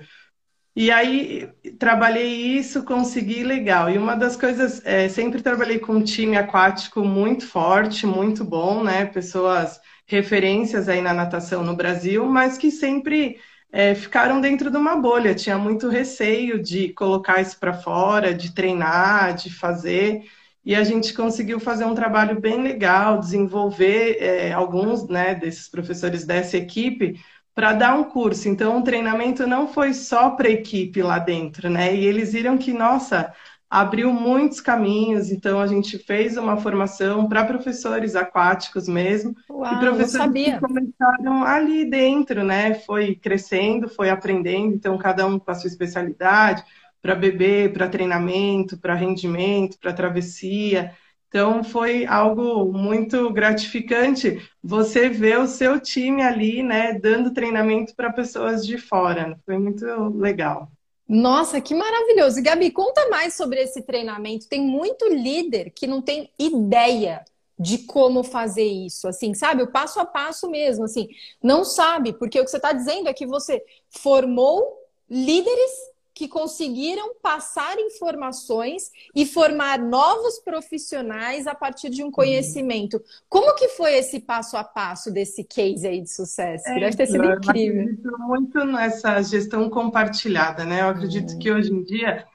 E 0.79 0.91
aí 0.91 1.49
trabalhei 1.77 2.57
isso, 2.57 2.85
consegui 2.85 3.43
legal. 3.43 3.89
E 3.89 3.97
uma 3.97 4.15
das 4.15 4.37
coisas, 4.37 4.81
é, 4.85 5.09
sempre 5.09 5.41
trabalhei 5.41 5.77
com 5.77 5.91
um 5.95 6.03
time 6.03 6.37
aquático 6.37 7.03
muito 7.03 7.45
forte, 7.45 8.07
muito 8.07 8.45
bom, 8.45 8.81
né? 8.81 9.03
Pessoas 9.05 9.81
referências 10.07 10.87
aí 10.87 11.01
na 11.01 11.13
natação 11.13 11.65
no 11.65 11.75
Brasil, 11.75 12.25
mas 12.27 12.57
que 12.57 12.71
sempre 12.71 13.37
é, 13.73 13.93
ficaram 13.93 14.39
dentro 14.39 14.71
de 14.71 14.77
uma 14.77 14.95
bolha. 14.95 15.35
Tinha 15.35 15.57
muito 15.57 15.89
receio 15.89 16.63
de 16.63 16.93
colocar 16.93 17.41
isso 17.41 17.59
para 17.59 17.73
fora, 17.73 18.33
de 18.33 18.55
treinar, 18.55 19.35
de 19.35 19.53
fazer. 19.53 20.23
E 20.63 20.73
a 20.75 20.83
gente 20.85 21.13
conseguiu 21.13 21.59
fazer 21.59 21.83
um 21.83 21.95
trabalho 21.95 22.39
bem 22.39 22.63
legal, 22.63 23.19
desenvolver 23.19 24.15
é, 24.21 24.53
alguns 24.53 25.09
né, 25.09 25.35
desses 25.35 25.67
professores 25.67 26.23
dessa 26.25 26.55
equipe 26.55 27.19
para 27.59 27.73
dar 27.73 27.93
um 27.93 28.05
curso. 28.05 28.47
Então, 28.47 28.79
o 28.79 28.83
treinamento 28.83 29.45
não 29.45 29.67
foi 29.67 29.93
só 29.93 30.29
para 30.29 30.47
a 30.47 30.51
equipe 30.51 31.01
lá 31.01 31.19
dentro, 31.19 31.69
né? 31.69 31.93
E 31.93 32.05
eles 32.05 32.31
viram 32.31 32.57
que, 32.57 32.71
nossa, 32.71 33.33
abriu 33.69 34.13
muitos 34.13 34.61
caminhos. 34.61 35.29
Então, 35.29 35.59
a 35.59 35.67
gente 35.67 35.97
fez 35.97 36.37
uma 36.37 36.55
formação 36.55 37.27
para 37.27 37.43
professores 37.43 38.15
aquáticos 38.15 38.87
mesmo. 38.87 39.35
Uau, 39.49 39.73
e 39.73 39.77
professores 39.77 40.31
que 40.31 40.57
começaram 40.57 41.43
ali 41.43 41.83
dentro, 41.83 42.45
né? 42.45 42.75
Foi 42.75 43.13
crescendo, 43.13 43.89
foi 43.89 44.09
aprendendo. 44.09 44.73
Então, 44.73 44.97
cada 44.97 45.27
um 45.27 45.37
com 45.37 45.51
a 45.51 45.55
sua 45.55 45.67
especialidade 45.67 46.63
para 47.01 47.13
bebê, 47.13 47.67
para 47.67 47.89
treinamento, 47.89 48.77
para 48.77 48.95
rendimento, 48.95 49.77
para 49.81 49.91
travessia. 49.91 50.93
Então 51.29 51.63
foi 51.63 52.05
algo 52.07 52.65
muito 52.73 53.31
gratificante 53.31 54.41
você 54.61 55.07
ver 55.07 55.39
o 55.39 55.47
seu 55.47 55.79
time 55.79 56.23
ali, 56.23 56.63
né, 56.63 56.93
dando 56.93 57.33
treinamento 57.33 57.95
para 57.95 58.11
pessoas 58.11 58.65
de 58.65 58.77
fora. 58.79 59.39
Foi 59.45 59.57
muito 59.57 59.85
legal. 60.17 60.67
Nossa, 61.07 61.61
que 61.61 61.73
maravilhoso. 61.73 62.41
Gabi, 62.41 62.71
conta 62.71 63.09
mais 63.09 63.35
sobre 63.35 63.61
esse 63.61 63.81
treinamento. 63.83 64.47
Tem 64.47 64.61
muito 64.61 65.07
líder 65.07 65.71
que 65.71 65.87
não 65.87 66.01
tem 66.01 66.31
ideia 66.37 67.23
de 67.59 67.79
como 67.79 68.23
fazer 68.23 68.63
isso, 68.65 69.07
assim, 69.07 69.33
sabe? 69.33 69.61
O 69.61 69.71
passo 69.71 69.99
a 69.99 70.05
passo 70.05 70.49
mesmo, 70.49 70.85
assim, 70.85 71.09
não 71.43 71.65
sabe, 71.65 72.13
porque 72.13 72.39
o 72.39 72.45
que 72.45 72.49
você 72.49 72.57
está 72.57 72.71
dizendo 72.71 73.09
é 73.09 73.13
que 73.13 73.25
você 73.25 73.61
formou 73.89 74.79
líderes 75.09 75.71
que 76.19 76.27
conseguiram 76.27 77.15
passar 77.23 77.79
informações 77.79 78.91
e 79.15 79.25
formar 79.25 79.79
novos 79.79 80.37
profissionais 80.39 81.47
a 81.47 81.55
partir 81.55 81.89
de 81.89 82.03
um 82.03 82.11
conhecimento. 82.11 82.97
Uhum. 82.97 83.03
Como 83.29 83.55
que 83.55 83.69
foi 83.69 83.93
esse 83.93 84.19
passo 84.19 84.57
a 84.57 84.63
passo 84.65 85.09
desse 85.09 85.45
case 85.45 85.87
aí 85.87 86.01
de 86.01 86.09
sucesso? 86.09 86.67
É, 86.67 86.77
Deve 86.77 86.97
ter 86.97 87.05
sido 87.05 87.23
eu 87.23 87.35
incrível. 87.35 87.83
acredito 87.83 88.17
muito 88.19 88.65
nessa 88.65 89.21
gestão 89.21 89.69
compartilhada, 89.69 90.65
né? 90.65 90.81
Eu 90.81 90.89
acredito 90.89 91.31
uhum. 91.31 91.39
que 91.39 91.51
hoje 91.53 91.71
em 91.71 91.83
dia 91.85 92.25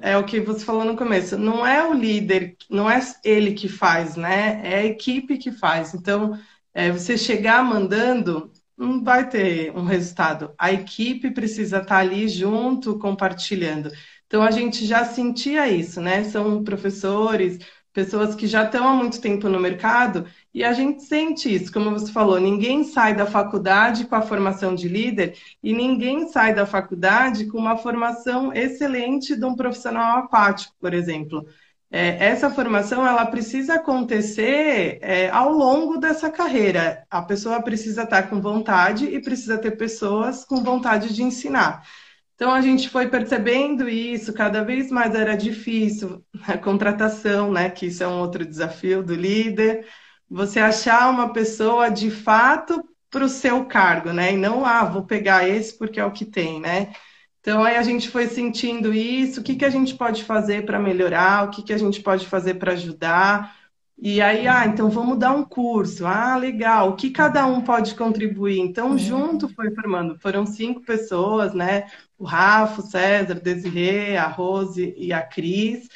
é 0.00 0.16
o 0.16 0.24
que 0.24 0.40
você 0.40 0.64
falou 0.64 0.86
no 0.86 0.96
começo, 0.96 1.36
não 1.36 1.66
é 1.66 1.86
o 1.86 1.92
líder, 1.92 2.56
não 2.70 2.88
é 2.88 2.98
ele 3.22 3.52
que 3.52 3.68
faz, 3.68 4.16
né? 4.16 4.62
É 4.64 4.76
a 4.76 4.84
equipe 4.86 5.36
que 5.36 5.52
faz. 5.52 5.92
Então, 5.92 6.38
é, 6.72 6.90
você 6.90 7.18
chegar 7.18 7.62
mandando 7.62 8.50
não 8.76 9.02
vai 9.02 9.28
ter 9.28 9.70
um 9.76 9.84
resultado. 9.84 10.52
A 10.58 10.72
equipe 10.72 11.30
precisa 11.30 11.78
estar 11.78 11.98
ali 11.98 12.28
junto, 12.28 12.98
compartilhando. 12.98 13.90
Então 14.26 14.42
a 14.42 14.50
gente 14.50 14.84
já 14.86 15.04
sentia 15.04 15.68
isso, 15.68 16.00
né? 16.00 16.24
São 16.24 16.62
professores, 16.64 17.58
pessoas 17.92 18.34
que 18.34 18.46
já 18.46 18.64
estão 18.64 18.86
há 18.88 18.94
muito 18.94 19.20
tempo 19.20 19.48
no 19.48 19.60
mercado 19.60 20.26
e 20.52 20.64
a 20.64 20.72
gente 20.72 21.04
sente 21.04 21.52
isso, 21.54 21.72
como 21.72 21.90
você 21.90 22.12
falou, 22.12 22.40
ninguém 22.40 22.82
sai 22.84 23.14
da 23.14 23.24
faculdade 23.26 24.06
com 24.06 24.16
a 24.16 24.22
formação 24.22 24.74
de 24.74 24.88
líder 24.88 25.36
e 25.62 25.72
ninguém 25.72 26.28
sai 26.28 26.52
da 26.54 26.66
faculdade 26.66 27.46
com 27.46 27.58
uma 27.58 27.76
formação 27.76 28.52
excelente 28.52 29.36
de 29.36 29.44
um 29.44 29.54
profissional 29.54 30.18
aquático, 30.18 30.74
por 30.80 30.92
exemplo. 30.92 31.46
É, 31.96 32.26
essa 32.26 32.50
formação 32.50 33.06
ela 33.06 33.24
precisa 33.24 33.74
acontecer 33.74 34.98
é, 35.00 35.30
ao 35.30 35.52
longo 35.52 35.96
dessa 35.96 36.28
carreira. 36.28 37.06
A 37.08 37.22
pessoa 37.22 37.62
precisa 37.62 38.02
estar 38.02 38.24
com 38.24 38.40
vontade 38.40 39.04
e 39.06 39.22
precisa 39.22 39.56
ter 39.56 39.76
pessoas 39.76 40.44
com 40.44 40.60
vontade 40.60 41.14
de 41.14 41.22
ensinar. 41.22 41.86
Então 42.34 42.52
a 42.52 42.60
gente 42.60 42.88
foi 42.88 43.08
percebendo 43.08 43.88
isso, 43.88 44.32
cada 44.32 44.64
vez 44.64 44.90
mais 44.90 45.14
era 45.14 45.36
difícil 45.36 46.24
a 46.48 46.58
contratação, 46.58 47.52
né? 47.52 47.70
Que 47.70 47.86
isso 47.86 48.02
é 48.02 48.08
um 48.08 48.18
outro 48.18 48.44
desafio 48.44 49.00
do 49.00 49.14
líder. 49.14 49.86
Você 50.28 50.58
achar 50.58 51.08
uma 51.08 51.32
pessoa 51.32 51.90
de 51.90 52.10
fato 52.10 52.82
para 53.08 53.24
o 53.24 53.28
seu 53.28 53.66
cargo, 53.66 54.12
né? 54.12 54.32
E 54.32 54.36
não, 54.36 54.66
ah, 54.66 54.84
vou 54.84 55.04
pegar 55.04 55.48
esse 55.48 55.78
porque 55.78 56.00
é 56.00 56.04
o 56.04 56.10
que 56.10 56.24
tem, 56.24 56.60
né? 56.60 56.92
Então 57.44 57.62
aí 57.62 57.76
a 57.76 57.82
gente 57.82 58.08
foi 58.08 58.26
sentindo 58.26 58.94
isso, 58.94 59.42
o 59.42 59.44
que, 59.44 59.54
que 59.54 59.66
a 59.66 59.70
gente 59.70 59.94
pode 59.94 60.24
fazer 60.24 60.64
para 60.64 60.78
melhorar, 60.78 61.44
o 61.44 61.50
que, 61.50 61.62
que 61.62 61.74
a 61.74 61.78
gente 61.78 62.00
pode 62.00 62.26
fazer 62.26 62.54
para 62.54 62.72
ajudar. 62.72 63.54
E 63.98 64.18
aí, 64.22 64.48
ah, 64.48 64.64
então 64.66 64.88
vamos 64.88 65.18
dar 65.18 65.32
um 65.34 65.44
curso. 65.44 66.06
Ah, 66.06 66.36
legal. 66.38 66.90
O 66.90 66.96
que 66.96 67.10
cada 67.10 67.44
um 67.46 67.60
pode 67.60 67.94
contribuir? 67.96 68.58
Então, 68.60 68.92
uhum. 68.92 68.98
junto 68.98 69.48
foi 69.50 69.70
formando. 69.74 70.18
Foram 70.18 70.46
cinco 70.46 70.80
pessoas, 70.80 71.52
né? 71.52 71.86
O 72.18 72.24
Rafa, 72.24 72.80
o 72.80 72.84
César, 72.84 73.36
o 73.36 73.40
Desirê, 73.42 74.16
a 74.16 74.26
Rose 74.26 74.94
e 74.96 75.12
a 75.12 75.20
Cris. 75.22 75.86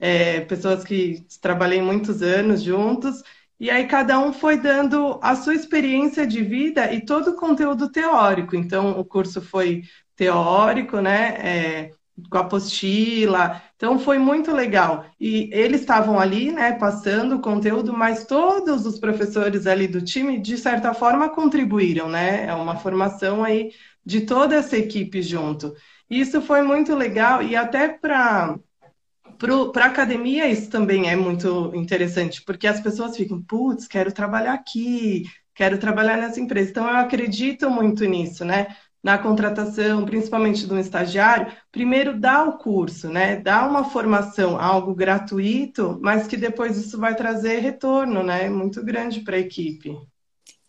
É, 0.00 0.40
pessoas 0.40 0.84
que 0.84 1.26
trabalhei 1.42 1.82
muitos 1.82 2.22
anos 2.22 2.62
juntos. 2.62 3.22
E 3.60 3.70
aí 3.70 3.86
cada 3.86 4.18
um 4.18 4.32
foi 4.32 4.56
dando 4.56 5.18
a 5.22 5.36
sua 5.36 5.54
experiência 5.54 6.26
de 6.26 6.42
vida 6.42 6.92
e 6.92 7.04
todo 7.04 7.32
o 7.32 7.36
conteúdo 7.36 7.90
teórico. 7.90 8.56
Então, 8.56 8.98
o 8.98 9.04
curso 9.04 9.42
foi 9.42 9.82
teórico, 10.16 11.00
né? 11.00 11.28
É, 11.38 11.90
com 12.30 12.38
a 12.38 12.40
apostila. 12.42 13.62
Então 13.76 13.98
foi 13.98 14.18
muito 14.18 14.52
legal. 14.52 15.04
E 15.20 15.50
eles 15.52 15.80
estavam 15.80 16.18
ali, 16.18 16.52
né, 16.52 16.72
passando 16.72 17.36
o 17.36 17.40
conteúdo, 17.40 17.92
mas 17.92 18.24
todos 18.24 18.86
os 18.86 18.98
professores 18.98 19.66
ali 19.66 19.88
do 19.88 20.00
time, 20.02 20.38
de 20.38 20.56
certa 20.56 20.94
forma, 20.94 21.28
contribuíram, 21.28 22.08
né? 22.08 22.46
É 22.46 22.54
uma 22.54 22.76
formação 22.76 23.42
aí 23.44 23.72
de 24.04 24.22
toda 24.22 24.54
essa 24.56 24.76
equipe 24.76 25.22
junto. 25.22 25.74
Isso 26.08 26.40
foi 26.42 26.62
muito 26.62 26.94
legal 26.94 27.42
e 27.42 27.56
até 27.56 27.88
para 27.88 28.56
para 29.72 29.84
a 29.84 29.88
academia 29.88 30.48
isso 30.48 30.70
também 30.70 31.10
é 31.10 31.16
muito 31.16 31.72
interessante, 31.74 32.42
porque 32.44 32.66
as 32.66 32.80
pessoas 32.80 33.16
ficam, 33.16 33.42
putz, 33.42 33.86
quero 33.86 34.12
trabalhar 34.12 34.54
aqui, 34.54 35.24
quero 35.54 35.78
trabalhar 35.78 36.16
nessa 36.16 36.40
empresa. 36.40 36.70
Então 36.70 36.88
eu 36.88 36.96
acredito 36.96 37.70
muito 37.70 38.04
nisso, 38.04 38.44
né? 38.44 38.68
Na 39.04 39.18
contratação, 39.18 40.04
principalmente 40.06 40.66
do 40.66 40.78
estagiário, 40.78 41.52
primeiro 41.70 42.18
dá 42.18 42.42
o 42.44 42.58
curso, 42.58 43.08
né? 43.10 43.36
Dá 43.36 43.66
uma 43.68 43.84
formação, 43.84 44.58
algo 44.60 44.94
gratuito, 44.94 45.98
mas 46.02 46.26
que 46.26 46.36
depois 46.36 46.76
isso 46.78 46.98
vai 46.98 47.14
trazer 47.14 47.60
retorno, 47.60 48.22
né? 48.22 48.48
Muito 48.50 48.84
grande 48.84 49.20
para 49.20 49.36
a 49.36 49.40
equipe. 49.40 49.94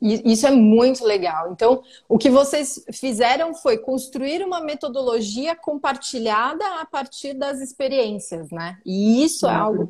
Isso 0.02 0.46
é 0.46 0.52
muito 0.52 1.04
legal. 1.04 1.52
Então, 1.52 1.82
o 2.08 2.18
que 2.18 2.30
vocês 2.30 2.84
fizeram 2.92 3.56
foi 3.56 3.78
construir 3.78 4.44
uma 4.44 4.62
metodologia 4.62 5.56
compartilhada 5.56 6.64
a 6.80 6.86
partir 6.86 7.34
das 7.34 7.62
experiências, 7.62 8.52
né? 8.52 8.78
E 8.86 9.24
isso 9.24 9.48
é 9.48 9.56
é 9.56 9.56
algo. 9.56 9.90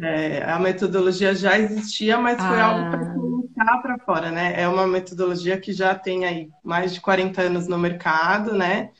É, 0.00 0.42
a 0.44 0.58
metodologia 0.58 1.34
já 1.34 1.58
existia, 1.58 2.18
mas 2.18 2.36
foi 2.36 2.60
ah. 2.60 2.66
algo 2.66 2.90
para 2.90 3.14
colocar 3.14 3.78
para 3.82 3.98
fora, 3.98 4.30
né? 4.30 4.60
É 4.60 4.68
uma 4.68 4.86
metodologia 4.86 5.58
que 5.58 5.72
já 5.72 5.94
tem 5.94 6.24
aí 6.24 6.50
mais 6.62 6.92
de 6.92 7.00
40 7.00 7.42
anos 7.42 7.68
no 7.68 7.78
mercado, 7.78 8.52
né? 8.52 8.90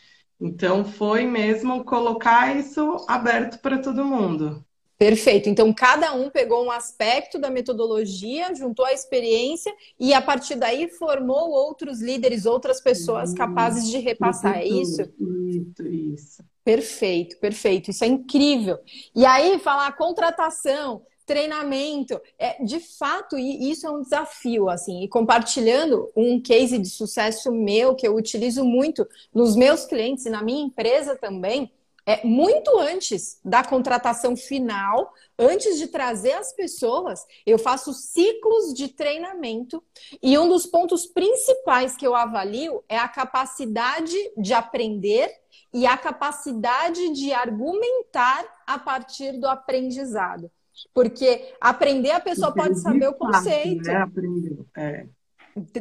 Então, 0.40 0.84
foi 0.84 1.26
mesmo 1.26 1.84
colocar 1.84 2.54
isso 2.56 3.04
aberto 3.08 3.60
para 3.60 3.78
todo 3.78 4.04
mundo. 4.04 4.64
Perfeito. 5.04 5.50
Então, 5.50 5.70
cada 5.70 6.14
um 6.14 6.30
pegou 6.30 6.64
um 6.64 6.70
aspecto 6.70 7.38
da 7.38 7.50
metodologia, 7.50 8.54
juntou 8.54 8.86
a 8.86 8.92
experiência 8.94 9.70
e, 10.00 10.14
a 10.14 10.22
partir 10.22 10.54
daí, 10.54 10.88
formou 10.88 11.50
outros 11.50 12.00
líderes, 12.00 12.46
outras 12.46 12.80
pessoas 12.80 13.28
isso, 13.28 13.36
capazes 13.36 13.86
de 13.90 13.98
repassar. 13.98 14.56
É 14.56 14.64
isso? 14.64 15.02
Isso, 15.02 15.86
isso. 15.86 16.44
Perfeito, 16.64 17.38
perfeito. 17.38 17.90
Isso 17.90 18.02
é 18.02 18.06
incrível. 18.06 18.78
E 19.14 19.26
aí, 19.26 19.58
falar 19.58 19.92
contratação, 19.92 21.02
treinamento, 21.26 22.18
é, 22.38 22.64
de 22.64 22.80
fato, 22.80 23.36
isso 23.36 23.86
é 23.86 23.90
um 23.90 24.00
desafio, 24.00 24.70
assim, 24.70 25.02
e 25.02 25.08
compartilhando 25.08 26.10
um 26.16 26.40
case 26.40 26.78
de 26.78 26.88
sucesso 26.88 27.52
meu 27.52 27.94
que 27.94 28.08
eu 28.08 28.16
utilizo 28.16 28.64
muito 28.64 29.06
nos 29.34 29.54
meus 29.54 29.84
clientes 29.84 30.24
e 30.24 30.30
na 30.30 30.42
minha 30.42 30.64
empresa 30.64 31.14
também, 31.14 31.70
é, 32.06 32.24
muito 32.24 32.78
antes 32.78 33.40
da 33.44 33.64
contratação 33.64 34.36
final, 34.36 35.12
antes 35.38 35.78
de 35.78 35.86
trazer 35.86 36.32
as 36.32 36.52
pessoas, 36.52 37.24
eu 37.46 37.58
faço 37.58 37.92
ciclos 37.94 38.74
de 38.74 38.88
treinamento 38.88 39.82
e 40.22 40.36
um 40.38 40.48
dos 40.48 40.66
pontos 40.66 41.06
principais 41.06 41.96
que 41.96 42.06
eu 42.06 42.14
avalio 42.14 42.84
é 42.88 42.98
a 42.98 43.08
capacidade 43.08 44.16
de 44.36 44.52
aprender 44.52 45.30
e 45.72 45.86
a 45.86 45.96
capacidade 45.96 47.12
de 47.14 47.32
argumentar 47.32 48.44
a 48.66 48.78
partir 48.78 49.38
do 49.40 49.48
aprendizado. 49.48 50.50
Porque 50.92 51.54
aprender 51.60 52.10
a 52.10 52.20
pessoa 52.20 52.52
pode 52.52 52.78
saber 52.80 53.08
o 53.08 53.14
conceito. 53.14 53.84
Né? 53.84 53.96
Aprender. 53.96 54.58
É. 54.76 55.06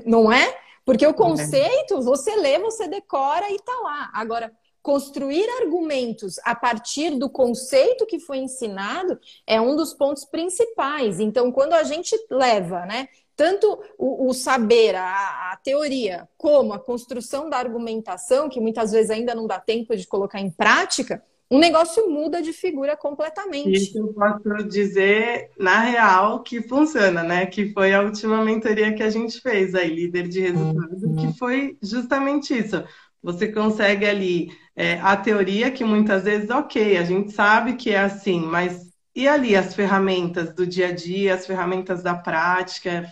Não 0.05 0.31
é? 0.31 0.57
Porque 0.86 1.05
o 1.05 1.09
é. 1.09 1.13
conceito, 1.13 2.01
você 2.01 2.36
lê, 2.36 2.59
você 2.59 2.88
decora 2.88 3.51
e 3.51 3.57
tá 3.59 3.75
lá. 3.83 4.09
Agora, 4.13 4.51
construir 4.84 5.50
argumentos 5.62 6.38
a 6.43 6.54
partir 6.54 7.17
do 7.17 7.30
conceito 7.30 8.06
que 8.06 8.19
foi 8.19 8.39
ensinado 8.39 9.17
é 9.48 9.60
um 9.60 9.78
dos 9.78 9.93
pontos 9.93 10.26
principais. 10.26 11.22
Então, 11.22 11.54
quando 11.54 11.72
a 11.72 11.84
gente 11.84 12.13
leva, 12.30 12.86
né, 12.86 13.08
tanto 13.34 13.82
o, 13.98 14.28
o 14.28 14.34
saber, 14.34 14.93
a, 14.96 15.54
a, 15.54 15.58
teoria, 15.63 16.28
como 16.38 16.74
a 16.74 16.80
construção 16.80 17.50
da 17.50 17.58
argumentação, 17.58 18.50
que 18.50 18.60
muitas 18.60 18.91
vezes 18.91 19.10
ainda 19.10 19.34
não 19.34 19.48
dá 19.48 19.58
tempo 19.58 19.96
de 19.96 20.06
colocar 20.06 20.41
em 20.41 20.52
prática, 20.52 21.24
o 21.50 21.58
negócio 21.58 22.10
muda 22.10 22.41
de 22.41 22.52
figura 22.52 22.98
completamente. 22.98 23.72
Isso 23.72 23.98
eu 23.98 24.13
posso 24.13 24.67
dizer, 24.67 25.52
na 25.58 25.80
real, 25.80 26.41
que 26.41 26.62
funciona, 26.62 27.24
né? 27.24 27.46
Que 27.46 27.72
foi 27.72 27.93
a 27.93 28.02
última 28.02 28.43
mentoria 28.43 28.93
que 28.93 29.04
a 29.04 29.10
gente 29.10 29.39
fez 29.39 29.76
aí, 29.76 29.89
líder 29.89 30.28
de 30.28 30.41
resultado, 30.41 31.15
que 31.15 31.38
foi 31.38 31.78
justamente 31.82 32.58
isso. 32.58 32.84
Você 33.23 33.51
consegue 33.51 34.05
ali 34.05 34.51
é, 34.75 34.99
a 34.99 35.17
teoria 35.17 35.71
que 35.71 35.83
muitas 35.86 36.23
vezes, 36.25 36.49
ok, 36.49 36.97
a 36.97 37.03
gente 37.05 37.31
sabe 37.31 37.75
que 37.77 37.91
é 37.91 37.99
assim, 37.99 38.41
mas 38.41 38.91
e 39.15 39.27
ali 39.27 39.55
as 39.55 39.75
ferramentas 39.75 40.53
do 40.53 40.65
dia 40.67 40.89
a 40.89 40.91
dia, 40.93 41.36
as 41.36 41.45
ferramentas 41.47 42.03
da 42.03 42.15
prática, 42.15 43.12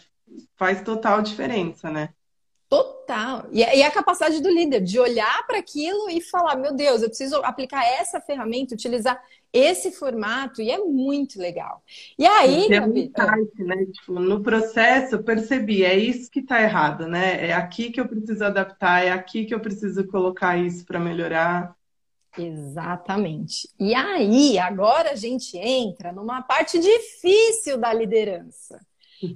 faz 0.58 0.82
total 0.84 1.22
diferença, 1.22 1.90
né? 1.92 2.10
Total. 2.72 3.50
E, 3.52 3.60
e 3.60 3.84
a 3.84 3.92
capacidade 3.92 4.42
do 4.42 4.50
líder 4.50 4.80
de 4.80 4.98
olhar 4.98 5.46
para 5.46 5.58
aquilo 5.58 6.10
e 6.10 6.22
falar: 6.22 6.56
meu 6.56 6.74
Deus, 6.74 7.02
eu 7.02 7.10
preciso 7.10 7.36
aplicar 7.44 7.86
essa 7.86 8.22
ferramenta, 8.22 8.74
utilizar 8.74 9.22
esse 9.52 9.92
formato 9.92 10.62
e 10.62 10.72
é 10.72 10.78
muito 10.78 11.38
legal. 11.38 11.84
E 12.18 12.26
aí, 12.26 12.70
Gabi... 12.70 13.12
um 13.60 13.66
né? 13.66 13.86
tipo, 13.88 14.14
no 14.14 14.42
processo 14.42 15.16
eu 15.16 15.24
percebi, 15.24 15.84
é 15.84 15.98
isso 15.98 16.32
que 16.32 16.40
está 16.40 16.62
errado, 16.62 17.10
né? 17.10 17.50
É 17.50 17.52
aqui 17.52 17.92
que 17.92 18.00
eu 18.00 18.08
preciso 18.08 18.46
adaptar, 18.46 19.04
é 19.04 19.12
aqui 19.12 19.44
que 19.44 19.54
eu 19.54 19.60
preciso 19.60 20.08
colocar 20.08 20.58
isso 20.58 20.86
para 20.86 20.98
melhorar. 20.98 21.76
Exatamente. 22.38 23.68
E 23.78 23.94
aí, 23.94 24.58
agora 24.58 25.12
a 25.12 25.16
gente 25.16 25.58
entra 25.58 26.14
numa 26.14 26.42
parte 26.42 26.80
difícil 26.80 27.78
da 27.78 27.94
liderança. 27.94 28.80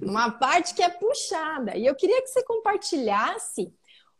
Uma 0.01 0.31
parte 0.31 0.73
que 0.73 0.81
é 0.81 0.89
puxada. 0.89 1.77
E 1.77 1.85
eu 1.85 1.95
queria 1.95 2.21
que 2.21 2.27
você 2.27 2.43
compartilhasse 2.43 3.73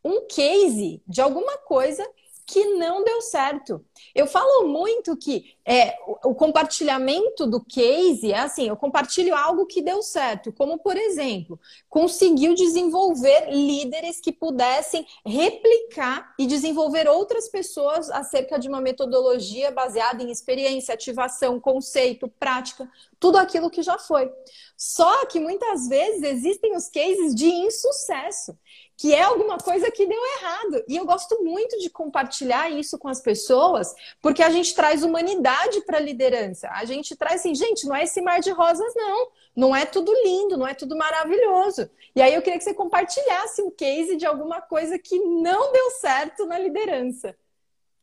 um 0.04 0.28
case 0.28 1.02
de 1.08 1.22
alguma 1.22 1.58
coisa 1.58 2.08
que 2.46 2.64
não 2.76 3.04
deu 3.04 3.22
certo. 3.22 3.84
Eu 4.14 4.28
falo 4.28 4.68
muito 4.68 5.18
que 5.18 5.56
é, 5.66 5.98
o 6.24 6.36
compartilhamento 6.36 7.48
do 7.48 7.60
case 7.60 8.32
é 8.32 8.40
assim: 8.40 8.68
eu 8.68 8.78
compartilho 8.78 9.36
algo 9.36 9.66
que 9.66 9.82
deu 9.82 10.04
certo, 10.04 10.54
como 10.54 10.78
por 10.78 10.96
exemplo, 10.96 11.60
conseguiu 11.90 12.54
desenvolver 12.54 13.50
líderes 13.50 14.22
que 14.22 14.32
pudessem 14.32 15.06
replicar 15.26 16.34
e 16.38 16.46
desenvolver 16.46 17.08
outras 17.08 17.50
pessoas 17.50 18.12
acerca 18.12 18.60
de 18.60 18.70
uma 18.70 18.80
metodologia 18.80 19.72
baseada 19.72 20.22
em 20.22 20.32
experiência, 20.32 20.94
ativação, 20.94 21.60
conceito, 21.60 22.28
prática, 22.40 22.88
tudo 23.20 23.38
aquilo 23.38 23.72
que 23.72 23.82
já 23.82 23.98
foi. 23.98 24.32
Só 24.78 25.26
que 25.26 25.40
muitas 25.40 25.88
vezes 25.88 26.22
existem 26.22 26.76
os 26.76 26.90
cases 26.90 27.34
de 27.34 27.48
insucesso 27.48 28.56
que 28.98 29.14
é 29.14 29.22
alguma 29.24 29.58
coisa 29.58 29.92
que 29.92 30.06
deu 30.06 30.20
errado. 30.38 30.84
E 30.88 30.96
eu 30.98 31.06
gosto 31.06 31.44
muito 31.44 31.78
de 31.80 31.90
compartilhar 31.90 32.70
isso 32.70 32.98
com 32.98 33.08
as 33.08 33.22
pessoas, 33.22 33.94
porque 34.22 34.42
a 34.44 34.50
gente 34.50 34.74
traz 34.74 35.04
humanidade 35.04 35.82
para 35.86 35.98
a 35.98 36.02
liderança. 36.02 36.70
A 36.72 36.86
gente 36.86 37.16
traz 37.16 37.42
assim, 37.42 37.54
gente, 37.56 37.86
não 37.88 37.96
é 37.96 38.04
esse 38.04 38.22
mar 38.22 38.40
de 38.40 38.52
rosas, 38.52 38.94
não. 38.96 39.28
Não 39.56 39.76
é 39.76 39.86
tudo 39.86 40.12
lindo, 40.24 40.58
não 40.58 40.68
é 40.68 40.74
tudo 40.74 40.96
maravilhoso. 40.98 41.90
E 42.16 42.22
aí 42.22 42.34
eu 42.34 42.42
queria 42.42 42.58
que 42.58 42.64
você 42.64 42.74
compartilhasse 42.74 43.62
um 43.62 43.72
case 43.72 44.16
de 44.18 44.26
alguma 44.26 44.62
coisa 44.62 44.98
que 45.00 45.18
não 45.20 45.72
deu 45.72 45.92
certo 45.92 46.46
na 46.46 46.58
liderança. 46.60 47.36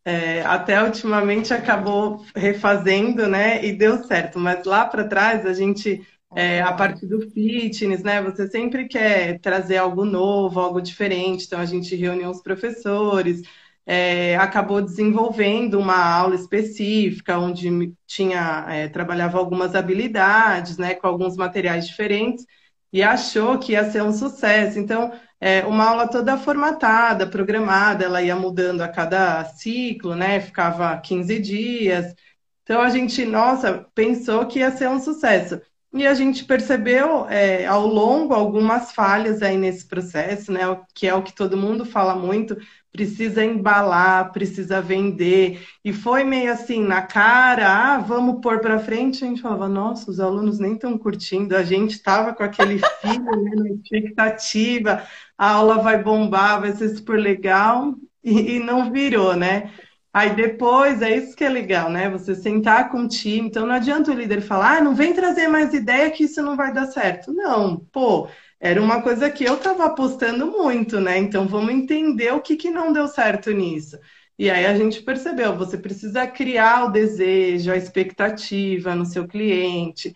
é, 0.05 0.42
até 0.42 0.83
ultimamente 0.83 1.55
acabou 1.55 2.24
refazendo, 2.35 3.28
né? 3.28 3.64
E 3.64 3.72
deu 3.72 4.02
certo. 4.05 4.38
Mas 4.38 4.64
lá 4.64 4.85
para 4.85 5.05
trás 5.07 5.46
a 5.46 5.52
gente, 5.52 6.05
é, 6.34 6.62
a 6.62 6.72
partir 6.72 7.06
do 7.06 7.20
fitness, 7.30 8.02
né? 8.02 8.22
Você 8.22 8.48
sempre 8.48 8.88
quer 8.88 9.38
trazer 9.40 9.76
algo 9.76 10.04
novo, 10.04 10.60
algo 10.60 10.80
diferente. 10.80 11.46
Então 11.46 11.60
a 11.60 11.66
gente 11.66 11.94
reuniu 11.94 12.30
os 12.30 12.42
professores, 12.42 13.42
é, 13.86 14.36
acabou 14.36 14.80
desenvolvendo 14.82 15.78
uma 15.78 15.96
aula 15.96 16.34
específica 16.34 17.38
onde 17.38 17.94
tinha 18.06 18.66
é, 18.68 18.88
trabalhava 18.88 19.38
algumas 19.38 19.74
habilidades, 19.74 20.78
né? 20.78 20.94
Com 20.94 21.06
alguns 21.06 21.36
materiais 21.36 21.86
diferentes 21.86 22.46
e 22.92 23.02
achou 23.02 23.58
que 23.58 23.72
ia 23.72 23.90
ser 23.90 24.02
um 24.02 24.12
sucesso. 24.12 24.78
Então 24.78 25.12
é, 25.40 25.64
uma 25.66 25.88
aula 25.88 26.08
toda 26.08 26.36
formatada, 26.38 27.26
programada, 27.26 28.04
ela 28.04 28.22
ia 28.22 28.36
mudando 28.36 28.80
a 28.82 28.88
cada 28.88 29.44
ciclo, 29.44 30.14
né? 30.14 30.40
Ficava 30.40 30.96
15 30.98 31.38
dias. 31.40 32.14
Então 32.62 32.80
a 32.80 32.88
gente, 32.90 33.24
nossa, 33.24 33.86
pensou 33.94 34.46
que 34.46 34.60
ia 34.60 34.70
ser 34.70 34.88
um 34.88 35.00
sucesso. 35.00 35.60
E 35.94 36.07
a 36.07 36.14
gente 36.14 36.44
percebeu 36.44 37.26
é, 37.28 37.66
ao 37.66 37.87
longo 37.87 38.33
algumas 38.33 38.92
falhas 38.92 39.42
aí 39.42 39.59
nesse 39.59 39.87
processo, 39.87 40.50
né? 40.50 40.61
Que 40.94 41.07
é 41.07 41.14
o 41.14 41.22
que 41.22 41.35
todo 41.35 41.55
mundo 41.55 41.85
fala 41.85 42.14
muito, 42.14 42.57
precisa 42.90 43.44
embalar, 43.44 44.33
precisa 44.33 44.81
vender. 44.81 45.62
E 45.85 45.92
foi 45.92 46.24
meio 46.24 46.50
assim, 46.50 46.83
na 46.83 47.02
cara, 47.02 47.68
ah, 47.68 47.98
vamos 47.98 48.40
pôr 48.40 48.61
para 48.61 48.78
frente. 48.78 49.22
A 49.22 49.26
gente 49.28 49.42
falava, 49.42 49.68
nossa, 49.68 50.11
os 50.11 50.18
alunos 50.18 50.59
nem 50.59 50.74
estão 50.74 50.96
curtindo. 50.96 51.55
A 51.55 51.62
gente 51.62 51.92
estava 51.92 52.35
com 52.35 52.42
aquele 52.42 52.78
filho, 53.02 53.42
né, 53.42 53.50
na 53.55 53.68
expectativa, 53.70 55.07
a 55.37 55.50
aula 55.50 55.78
vai 55.83 56.02
bombar, 56.02 56.61
vai 56.61 56.72
ser 56.72 56.88
super 56.96 57.18
legal, 57.18 57.94
e, 58.24 58.57
e 58.57 58.59
não 58.61 58.90
virou, 58.90 59.37
né? 59.37 59.72
Aí 60.12 60.35
depois, 60.37 61.01
é 61.01 61.16
isso 61.16 61.35
que 61.35 61.42
é 61.42 61.48
legal, 61.48 61.90
né? 61.90 62.11
Você 62.11 62.35
sentar 62.35 62.90
com 62.90 63.05
o 63.05 63.09
time. 63.09 63.48
Então 63.48 63.66
não 63.66 63.75
adianta 63.75 64.11
o 64.11 64.14
líder 64.14 64.42
falar, 64.42 64.79
ah, 64.79 64.81
não 64.83 64.94
vem 64.94 65.14
trazer 65.14 65.48
mais 65.48 65.72
ideia 65.72 66.11
que 66.11 66.25
isso 66.25 66.42
não 66.42 66.55
vai 66.57 66.72
dar 66.72 66.87
certo. 66.87 67.33
Não, 67.33 67.79
pô, 67.90 68.29
era 68.61 68.81
uma 68.81 69.01
coisa 69.03 69.31
que 69.31 69.44
eu 69.44 69.55
estava 69.55 69.87
apostando 69.87 70.46
muito, 70.46 71.01
né? 71.01 71.18
Então 71.18 71.46
vamos 71.48 71.72
entender 71.72 72.33
o 72.33 72.40
que, 72.40 72.57
que 72.57 72.70
não 72.70 72.92
deu 72.92 73.09
certo 73.09 73.51
nisso. 73.53 73.98
E 74.38 74.51
aí 74.51 74.66
a 74.66 74.77
gente 74.77 75.03
percebeu, 75.03 75.57
você 75.57 75.79
precisa 75.79 76.27
criar 76.27 76.85
o 76.85 76.90
desejo, 76.90 77.70
a 77.72 77.77
expectativa 77.77 78.94
no 78.94 79.07
seu 79.07 79.27
cliente. 79.27 80.14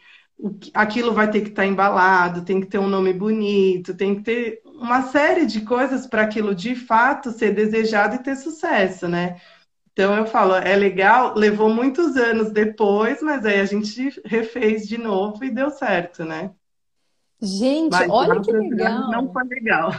Aquilo 0.75 1.15
vai 1.15 1.31
ter 1.31 1.41
que 1.41 1.49
estar 1.49 1.63
tá 1.63 1.69
embalado, 1.69 2.45
tem 2.45 2.61
que 2.61 2.67
ter 2.67 2.79
um 2.79 2.89
nome 2.89 3.13
bonito, 3.15 3.97
tem 3.97 4.15
que 4.15 4.23
ter 4.23 4.61
uma 4.65 5.03
série 5.03 5.47
de 5.47 5.63
coisas 5.63 6.07
para 6.07 6.23
aquilo 6.23 6.55
de 6.55 6.75
fato 6.75 7.31
ser 7.33 7.53
desejado 7.55 8.17
e 8.17 8.23
ter 8.23 8.37
sucesso, 8.37 9.09
né? 9.09 9.37
Então 9.97 10.15
eu 10.15 10.27
falo, 10.27 10.55
é 10.55 10.77
legal, 10.77 11.33
levou 11.35 11.71
muitos 11.71 12.19
anos 12.19 12.53
depois, 12.53 13.23
mas 13.23 13.47
aí 13.47 13.61
a 13.61 13.65
gente 13.65 14.21
refez 14.27 14.87
de 14.87 14.99
novo 14.99 15.43
e 15.43 15.49
deu 15.49 15.71
certo, 15.71 16.23
né? 16.23 16.51
Gente, 17.41 17.93
mas 17.93 18.11
olha 18.11 18.39
que 18.43 18.53
legal. 18.53 19.11
Não 19.11 19.33
foi 19.33 19.45
legal. 19.45 19.91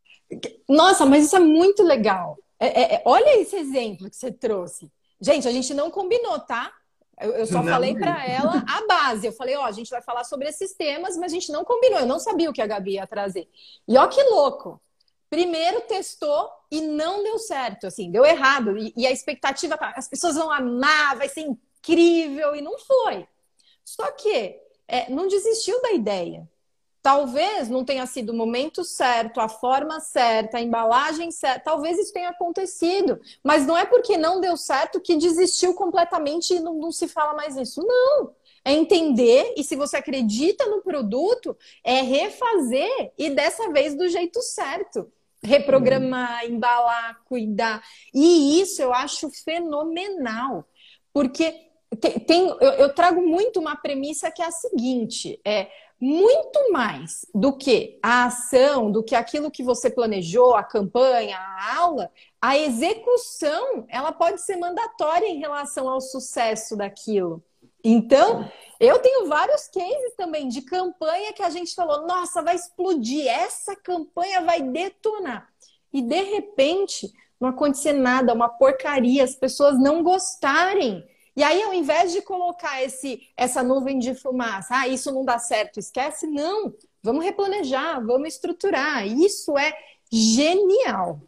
Nossa, 0.66 1.04
mas 1.04 1.26
isso 1.26 1.36
é 1.36 1.40
muito 1.40 1.82
legal. 1.82 2.38
É, 2.58 2.68
é, 2.68 2.94
é, 2.94 3.02
olha 3.04 3.38
esse 3.38 3.54
exemplo 3.54 4.08
que 4.08 4.16
você 4.16 4.32
trouxe. 4.32 4.90
Gente, 5.20 5.46
a 5.46 5.52
gente 5.52 5.74
não 5.74 5.90
combinou, 5.90 6.38
tá? 6.40 6.72
Eu, 7.20 7.32
eu 7.32 7.46
só 7.46 7.62
não 7.62 7.70
falei 7.70 7.94
para 7.94 8.26
ela 8.26 8.64
a 8.66 8.86
base. 8.86 9.26
Eu 9.26 9.32
falei, 9.32 9.56
ó, 9.56 9.66
a 9.66 9.72
gente 9.72 9.90
vai 9.90 10.00
falar 10.00 10.24
sobre 10.24 10.48
esses 10.48 10.72
temas, 10.72 11.18
mas 11.18 11.30
a 11.30 11.34
gente 11.34 11.52
não 11.52 11.66
combinou. 11.66 12.00
Eu 12.00 12.06
não 12.06 12.18
sabia 12.18 12.48
o 12.48 12.52
que 12.52 12.62
a 12.62 12.66
Gabi 12.66 12.92
ia 12.92 13.06
trazer. 13.06 13.46
E 13.86 13.98
ó 13.98 14.06
que 14.06 14.22
louco. 14.22 14.80
Primeiro 15.28 15.82
testou 15.82 16.48
e 16.78 16.80
não 16.80 17.22
deu 17.22 17.38
certo, 17.38 17.86
assim, 17.86 18.10
deu 18.10 18.24
errado. 18.24 18.76
E, 18.76 18.92
e 18.96 19.06
a 19.06 19.12
expectativa, 19.12 19.76
as 19.94 20.08
pessoas 20.08 20.34
vão 20.34 20.50
amar, 20.50 21.16
vai 21.16 21.28
ser 21.28 21.42
incrível, 21.42 22.54
e 22.54 22.60
não 22.60 22.78
foi. 22.78 23.26
Só 23.84 24.10
que 24.12 24.58
é, 24.88 25.10
não 25.10 25.28
desistiu 25.28 25.80
da 25.82 25.92
ideia. 25.92 26.48
Talvez 27.02 27.68
não 27.68 27.84
tenha 27.84 28.06
sido 28.06 28.30
o 28.30 28.34
momento 28.34 28.82
certo, 28.82 29.38
a 29.38 29.48
forma 29.48 30.00
certa, 30.00 30.56
a 30.56 30.60
embalagem 30.60 31.30
certa. 31.30 31.60
Talvez 31.60 31.98
isso 31.98 32.14
tenha 32.14 32.30
acontecido. 32.30 33.20
Mas 33.42 33.66
não 33.66 33.76
é 33.76 33.84
porque 33.84 34.16
não 34.16 34.40
deu 34.40 34.56
certo 34.56 35.00
que 35.00 35.16
desistiu 35.16 35.74
completamente 35.74 36.54
e 36.54 36.60
não, 36.60 36.74
não 36.74 36.90
se 36.90 37.06
fala 37.06 37.34
mais 37.34 37.56
isso. 37.56 37.82
Não. 37.86 38.34
É 38.64 38.72
entender 38.72 39.52
e 39.56 39.62
se 39.62 39.76
você 39.76 39.98
acredita 39.98 40.64
no 40.64 40.80
produto, 40.80 41.54
é 41.84 42.00
refazer 42.00 43.12
e 43.18 43.28
dessa 43.28 43.68
vez 43.70 43.94
do 43.94 44.08
jeito 44.08 44.40
certo. 44.40 45.12
Reprogramar, 45.44 46.46
embalar, 46.46 47.20
cuidar. 47.24 47.82
E 48.12 48.60
isso 48.60 48.80
eu 48.80 48.92
acho 48.92 49.30
fenomenal. 49.44 50.64
Porque 51.12 51.54
tem, 52.00 52.18
tem 52.18 52.48
eu, 52.48 52.72
eu 52.72 52.94
trago 52.94 53.20
muito 53.20 53.60
uma 53.60 53.76
premissa 53.76 54.30
que 54.30 54.42
é 54.42 54.46
a 54.46 54.50
seguinte: 54.50 55.40
é 55.44 55.68
muito 56.00 56.72
mais 56.72 57.24
do 57.34 57.56
que 57.56 57.98
a 58.02 58.26
ação, 58.26 58.90
do 58.90 59.02
que 59.02 59.14
aquilo 59.14 59.50
que 59.50 59.62
você 59.62 59.88
planejou, 59.88 60.54
a 60.54 60.62
campanha, 60.62 61.38
a 61.38 61.78
aula, 61.78 62.10
a 62.40 62.58
execução, 62.58 63.86
ela 63.88 64.12
pode 64.12 64.42
ser 64.42 64.56
mandatória 64.56 65.26
em 65.26 65.38
relação 65.38 65.88
ao 65.88 66.00
sucesso 66.00 66.76
daquilo. 66.76 67.42
Então, 67.84 68.50
eu 68.80 68.98
tenho 68.98 69.28
vários 69.28 69.68
cases 69.68 70.14
também 70.16 70.48
de 70.48 70.62
campanha 70.62 71.34
que 71.34 71.42
a 71.42 71.50
gente 71.50 71.74
falou: 71.74 72.06
nossa, 72.06 72.42
vai 72.42 72.54
explodir, 72.54 73.28
essa 73.28 73.76
campanha 73.76 74.40
vai 74.40 74.62
detonar. 74.62 75.48
E 75.92 76.00
de 76.00 76.22
repente, 76.22 77.12
não 77.38 77.50
acontecer 77.50 77.92
nada, 77.92 78.32
uma 78.32 78.48
porcaria, 78.48 79.22
as 79.22 79.34
pessoas 79.34 79.78
não 79.78 80.02
gostarem. 80.02 81.04
E 81.36 81.42
aí, 81.42 81.62
ao 81.62 81.74
invés 81.74 82.12
de 82.12 82.22
colocar 82.22 82.82
esse, 82.82 83.20
essa 83.36 83.62
nuvem 83.62 83.98
de 83.98 84.14
fumaça, 84.14 84.74
ah, 84.76 84.88
isso 84.88 85.12
não 85.12 85.24
dá 85.24 85.38
certo, 85.38 85.78
esquece, 85.78 86.26
não. 86.26 86.72
Vamos 87.02 87.24
replanejar, 87.24 88.04
vamos 88.04 88.28
estruturar. 88.28 89.06
Isso 89.06 89.58
é 89.58 89.72
genial. 90.10 91.20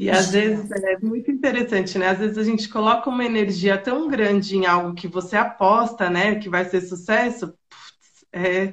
E 0.00 0.08
às 0.08 0.30
vezes 0.32 0.70
é 0.70 0.98
muito 0.98 1.30
interessante, 1.30 1.98
né? 1.98 2.08
Às 2.08 2.18
vezes 2.18 2.38
a 2.38 2.42
gente 2.42 2.68
coloca 2.70 3.10
uma 3.10 3.24
energia 3.24 3.76
tão 3.76 4.08
grande 4.08 4.56
em 4.56 4.64
algo 4.64 4.94
que 4.94 5.06
você 5.06 5.36
aposta, 5.36 6.08
né, 6.08 6.36
que 6.36 6.48
vai 6.48 6.64
ser 6.64 6.80
sucesso, 6.80 7.52
é 8.32 8.72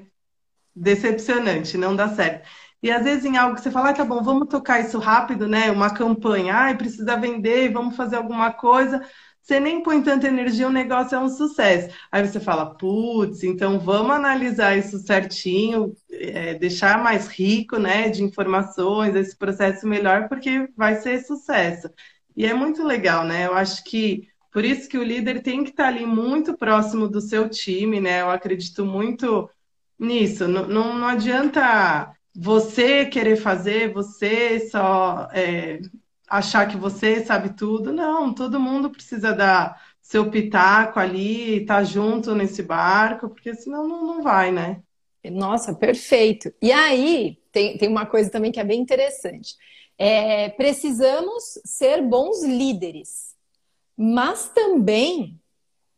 decepcionante, 0.73 1.77
não 1.77 1.95
dá 1.95 2.07
certo. 2.07 2.47
E 2.81 2.89
às 2.91 3.03
vezes 3.03 3.25
em 3.25 3.35
algo 3.35 3.55
que 3.55 3.61
você 3.61 3.71
fala, 3.71 3.89
ah, 3.89 3.93
tá 3.93 4.05
bom, 4.05 4.23
vamos 4.23 4.47
tocar 4.47 4.79
isso 4.79 4.99
rápido, 4.99 5.47
né? 5.47 5.69
Uma 5.71 5.93
campanha, 5.93 6.69
ah, 6.69 6.75
precisa 6.75 7.17
vender, 7.17 7.73
vamos 7.73 7.95
fazer 7.95 8.15
alguma 8.15 8.53
coisa 8.53 9.03
você 9.47 9.61
nem 9.61 9.81
põe 9.81 10.03
tanta 10.03 10.27
energia, 10.27 10.67
o 10.67 10.71
negócio 10.71 11.15
é 11.15 11.19
um 11.19 11.29
sucesso. 11.29 11.95
Aí 12.11 12.27
você 12.27 12.37
fala, 12.37 12.75
putz, 12.75 13.43
então 13.43 13.79
vamos 13.79 14.11
analisar 14.11 14.77
isso 14.77 14.99
certinho, 14.99 15.95
é, 16.11 16.55
deixar 16.55 17.01
mais 17.01 17.27
rico, 17.27 17.77
né, 17.77 18.09
de 18.09 18.21
informações, 18.21 19.15
esse 19.15 19.37
processo 19.37 19.87
melhor, 19.87 20.27
porque 20.27 20.67
vai 20.75 20.95
ser 20.95 21.23
sucesso. 21.23 21.89
E 22.35 22.45
é 22.45 22.53
muito 22.53 22.83
legal, 22.83 23.23
né? 23.23 23.47
Eu 23.47 23.53
acho 23.53 23.85
que 23.85 24.27
por 24.51 24.65
isso 24.65 24.89
que 24.89 24.97
o 24.97 25.03
líder 25.03 25.41
tem 25.41 25.63
que 25.63 25.69
estar 25.69 25.87
ali 25.87 26.05
muito 26.05 26.57
próximo 26.57 27.07
do 27.07 27.21
seu 27.21 27.47
time, 27.47 28.01
né? 28.01 28.21
Eu 28.21 28.29
acredito 28.29 28.85
muito 28.85 29.49
nisso. 29.97 30.45
Não, 30.45 30.67
não, 30.67 30.99
não 30.99 31.07
adianta 31.07 32.11
você 32.35 33.05
querer 33.05 33.37
fazer, 33.37 33.93
você 33.93 34.69
só 34.69 35.29
é, 35.31 35.79
achar 36.27 36.67
que 36.67 36.77
você 36.77 37.23
sabe 37.25 37.55
tudo. 37.55 37.93
Não, 37.93 38.33
todo 38.33 38.59
mundo 38.59 38.89
precisa 38.89 39.33
dar 39.33 39.81
seu 40.01 40.29
pitaco 40.29 40.99
ali, 40.99 41.61
estar 41.61 41.77
tá 41.77 41.83
junto 41.83 42.35
nesse 42.35 42.63
barco, 42.63 43.29
porque 43.29 43.53
senão 43.55 43.87
não, 43.87 44.05
não 44.05 44.21
vai, 44.21 44.51
né? 44.51 44.81
Nossa, 45.29 45.73
perfeito. 45.73 46.53
E 46.61 46.71
aí, 46.71 47.37
tem, 47.51 47.77
tem 47.77 47.89
uma 47.89 48.05
coisa 48.05 48.29
também 48.29 48.51
que 48.51 48.59
é 48.59 48.63
bem 48.63 48.79
interessante. 48.79 49.55
É, 49.97 50.49
precisamos 50.49 51.59
ser 51.65 52.01
bons 52.01 52.43
líderes, 52.43 53.35
mas 53.97 54.49
também 54.49 55.39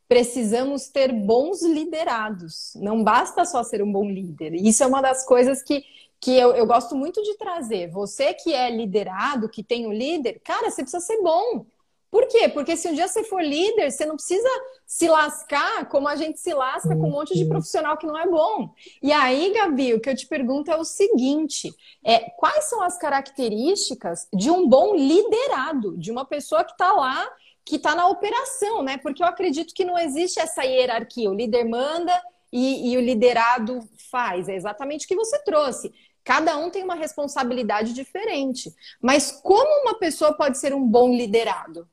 precisamos 0.07 0.87
ter 0.87 1.13
bons 1.13 1.61
liderados. 1.61 2.71
Não 2.75 3.03
basta 3.03 3.45
só 3.45 3.63
ser 3.63 3.83
um 3.83 3.91
bom 3.91 4.09
líder. 4.09 4.55
Isso 4.55 4.83
é 4.83 4.87
uma 4.87 5.01
das 5.01 5.25
coisas 5.25 5.61
que 5.61 5.83
que 6.19 6.37
eu, 6.37 6.53
eu 6.53 6.65
gosto 6.65 6.95
muito 6.95 7.21
de 7.23 7.35
trazer. 7.37 7.89
Você 7.89 8.33
que 8.33 8.53
é 8.53 8.69
liderado, 8.69 9.49
que 9.49 9.63
tem 9.63 9.85
o 9.85 9.89
um 9.89 9.93
líder, 9.93 10.41
cara, 10.43 10.69
você 10.69 10.81
precisa 10.81 11.03
ser 11.03 11.21
bom. 11.21 11.65
Por 12.11 12.27
quê? 12.27 12.49
Porque 12.49 12.75
se 12.75 12.87
um 12.89 12.93
dia 12.93 13.07
você 13.07 13.23
for 13.23 13.41
líder, 13.41 13.91
você 13.91 14.03
não 14.03 14.15
precisa 14.15 14.49
se 14.85 15.07
lascar 15.07 15.87
como 15.89 16.07
a 16.07 16.15
gente 16.15 16.39
se 16.39 16.51
lasca 16.53 16.95
com 16.95 17.07
um 17.07 17.11
monte 17.11 17.37
de 17.37 17.45
profissional 17.45 17.97
que 17.97 18.07
não 18.07 18.17
é 18.17 18.27
bom. 18.27 18.73
E 19.01 19.11
aí, 19.11 19.53
Gabi, 19.53 19.93
o 19.93 20.01
que 20.01 20.09
eu 20.09 20.15
te 20.15 20.25
pergunto 20.25 20.71
é 20.71 20.75
o 20.75 20.83
seguinte: 20.83 21.71
é, 22.03 22.31
quais 22.31 22.65
são 22.65 22.81
as 22.81 22.97
características 22.97 24.27
de 24.33 24.49
um 24.49 24.67
bom 24.67 24.95
liderado, 24.95 25.95
de 25.97 26.11
uma 26.11 26.25
pessoa 26.25 26.63
que 26.63 26.71
está 26.71 26.91
lá, 26.93 27.29
que 27.63 27.75
está 27.75 27.93
na 27.93 28.07
operação, 28.07 28.81
né? 28.81 28.97
Porque 28.97 29.21
eu 29.21 29.27
acredito 29.27 29.75
que 29.75 29.85
não 29.85 29.97
existe 29.97 30.39
essa 30.39 30.63
hierarquia. 30.63 31.29
O 31.29 31.35
líder 31.35 31.65
manda 31.65 32.19
e, 32.51 32.91
e 32.91 32.97
o 32.97 33.01
liderado 33.01 33.87
faz. 34.09 34.49
É 34.49 34.55
exatamente 34.55 35.05
o 35.05 35.07
que 35.07 35.15
você 35.15 35.37
trouxe. 35.43 35.93
Cada 36.23 36.57
um 36.57 36.69
tem 36.69 36.83
uma 36.83 36.95
responsabilidade 36.95 37.93
diferente. 37.93 38.73
Mas 39.01 39.31
como 39.31 39.83
uma 39.83 39.97
pessoa 39.97 40.33
pode 40.33 40.57
ser 40.57 40.73
um 40.73 40.87
bom 40.87 41.09
liderado? 41.09 41.87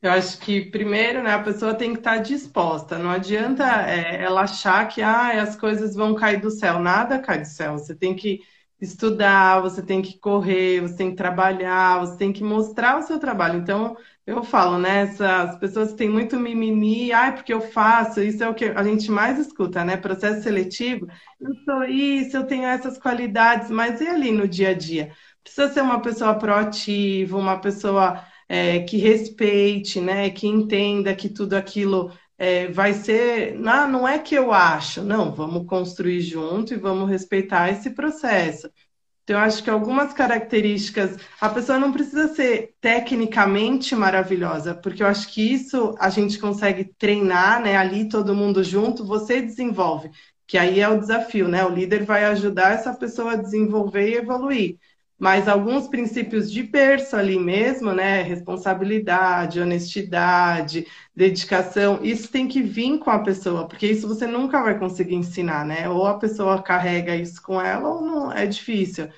Eu 0.00 0.10
acho 0.12 0.38
que 0.38 0.70
primeiro, 0.70 1.22
né, 1.22 1.32
a 1.32 1.42
pessoa 1.42 1.74
tem 1.74 1.92
que 1.92 1.98
estar 1.98 2.18
disposta. 2.18 2.98
Não 2.98 3.10
adianta 3.10 3.64
é, 3.64 4.22
ela 4.22 4.42
achar 4.42 4.86
que 4.88 5.02
ah, 5.02 5.42
as 5.42 5.56
coisas 5.56 5.94
vão 5.94 6.14
cair 6.14 6.40
do 6.40 6.50
céu. 6.50 6.78
Nada 6.78 7.18
cai 7.18 7.40
do 7.40 7.48
céu. 7.48 7.78
Você 7.78 7.94
tem 7.94 8.14
que 8.14 8.40
estudar, 8.80 9.60
você 9.60 9.82
tem 9.82 10.02
que 10.02 10.18
correr, 10.18 10.80
você 10.82 10.96
tem 10.96 11.10
que 11.10 11.16
trabalhar, 11.16 11.98
você 12.00 12.16
tem 12.18 12.32
que 12.32 12.42
mostrar 12.44 12.98
o 12.98 13.02
seu 13.02 13.18
trabalho. 13.18 13.58
Então, 13.58 13.96
eu 14.26 14.42
falo, 14.44 14.78
né? 14.78 15.02
As 15.20 15.58
pessoas 15.58 15.94
têm 15.94 16.08
muito 16.08 16.38
mimimi, 16.38 17.12
ai, 17.12 17.34
porque 17.34 17.52
eu 17.52 17.60
faço, 17.60 18.20
isso 18.20 18.42
é 18.44 18.48
o 18.48 18.54
que 18.54 18.66
a 18.66 18.82
gente 18.82 19.10
mais 19.10 19.38
escuta, 19.38 19.84
né? 19.84 19.96
Processo 19.96 20.42
seletivo, 20.42 21.06
eu 21.40 21.54
sou 21.64 21.84
isso, 21.84 22.36
eu 22.36 22.46
tenho 22.46 22.64
essas 22.64 22.98
qualidades, 22.98 23.70
mas 23.70 24.00
e 24.00 24.06
ali 24.08 24.30
no 24.32 24.46
dia 24.48 24.70
a 24.70 24.74
dia? 24.74 25.12
Precisa 25.42 25.72
ser 25.72 25.80
uma 25.82 26.00
pessoa 26.02 26.34
proativa, 26.38 27.36
uma 27.38 27.60
pessoa 27.60 28.24
é, 28.48 28.80
que 28.80 28.96
respeite, 28.96 30.00
né? 30.00 30.30
Que 30.30 30.46
entenda 30.46 31.14
que 31.14 31.28
tudo 31.28 31.54
aquilo 31.54 32.12
é, 32.38 32.68
vai 32.68 32.92
ser. 32.94 33.58
Não, 33.58 33.88
não 33.88 34.08
é 34.08 34.18
que 34.18 34.34
eu 34.34 34.52
acho, 34.52 35.02
não, 35.02 35.34
vamos 35.34 35.66
construir 35.66 36.20
junto 36.20 36.74
e 36.74 36.76
vamos 36.78 37.08
respeitar 37.08 37.70
esse 37.70 37.90
processo. 37.90 38.70
Então, 39.24 39.36
eu 39.38 39.42
acho 39.44 39.62
que 39.64 39.70
algumas 39.70 40.12
características, 40.12 41.16
a 41.40 41.48
pessoa 41.48 41.78
não 41.80 41.92
precisa 41.92 42.28
ser 42.34 42.76
tecnicamente 42.80 43.94
maravilhosa, 43.96 44.72
porque 44.74 45.02
eu 45.02 45.06
acho 45.08 45.32
que 45.32 45.42
isso 45.52 45.94
a 45.98 46.08
gente 46.10 46.38
consegue 46.38 46.84
treinar, 46.96 47.60
né? 47.60 47.76
Ali 47.76 48.08
todo 48.08 48.34
mundo 48.34 48.62
junto, 48.62 49.04
você 49.04 49.42
desenvolve, 49.42 50.10
que 50.46 50.56
aí 50.56 50.78
é 50.80 50.88
o 50.88 51.00
desafio, 51.00 51.48
né? 51.48 51.64
O 51.64 51.70
líder 51.70 52.04
vai 52.04 52.24
ajudar 52.26 52.72
essa 52.74 52.94
pessoa 52.94 53.32
a 53.32 53.36
desenvolver 53.36 54.10
e 54.10 54.14
evoluir. 54.16 54.78
Mas 55.18 55.48
alguns 55.48 55.88
princípios 55.88 56.52
de 56.52 56.62
berço 56.62 57.16
ali 57.16 57.38
mesmo, 57.38 57.92
né? 57.92 58.22
Responsabilidade, 58.22 59.60
honestidade, 59.60 60.86
dedicação, 61.14 62.00
isso 62.02 62.30
tem 62.30 62.46
que 62.46 62.60
vir 62.62 62.98
com 62.98 63.10
a 63.10 63.20
pessoa, 63.20 63.66
porque 63.66 63.86
isso 63.86 64.06
você 64.06 64.26
nunca 64.26 64.62
vai 64.62 64.78
conseguir 64.78 65.14
ensinar, 65.14 65.64
né? 65.64 65.88
Ou 65.88 66.06
a 66.06 66.18
pessoa 66.18 66.62
carrega 66.62 67.16
isso 67.16 67.40
com 67.42 67.58
ela, 67.60 67.88
ou 67.88 68.02
não, 68.02 68.32
é 68.32 68.46
difícil. 68.46 69.08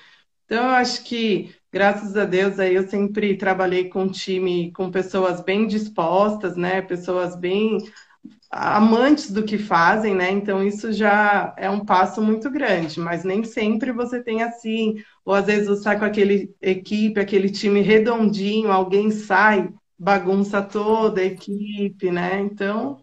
Então, 0.45 0.63
eu 0.65 0.69
acho 0.71 1.03
que, 1.03 1.55
graças 1.71 2.17
a 2.17 2.25
Deus, 2.25 2.59
aí 2.59 2.73
eu 2.75 2.87
sempre 2.87 3.37
trabalhei 3.37 3.87
com 3.89 4.09
time, 4.09 4.71
com 4.73 4.89
pessoas 4.91 5.41
bem 5.41 5.67
dispostas, 5.67 6.57
né? 6.57 6.81
Pessoas 6.81 7.35
bem 7.35 7.77
amantes 8.51 9.31
do 9.31 9.43
que 9.43 9.57
fazem, 9.57 10.15
né? 10.15 10.31
Então 10.31 10.63
isso 10.63 10.91
já 10.91 11.53
é 11.57 11.69
um 11.69 11.85
passo 11.85 12.21
muito 12.21 12.49
grande, 12.49 12.99
mas 12.99 13.23
nem 13.23 13.43
sempre 13.43 13.91
você 13.91 14.21
tem 14.23 14.41
assim, 14.41 14.95
ou 15.23 15.33
às 15.33 15.45
vezes 15.45 15.67
você 15.67 15.83
sai 15.83 15.99
com 15.99 16.05
aquele 16.05 16.53
equipe, 16.61 17.19
aquele 17.19 17.49
time 17.49 17.81
redondinho, 17.81 18.71
alguém 18.71 19.11
sai, 19.11 19.71
bagunça 19.97 20.61
toda 20.61 21.21
a 21.21 21.25
equipe, 21.25 22.09
né? 22.11 22.39
Então 22.39 22.99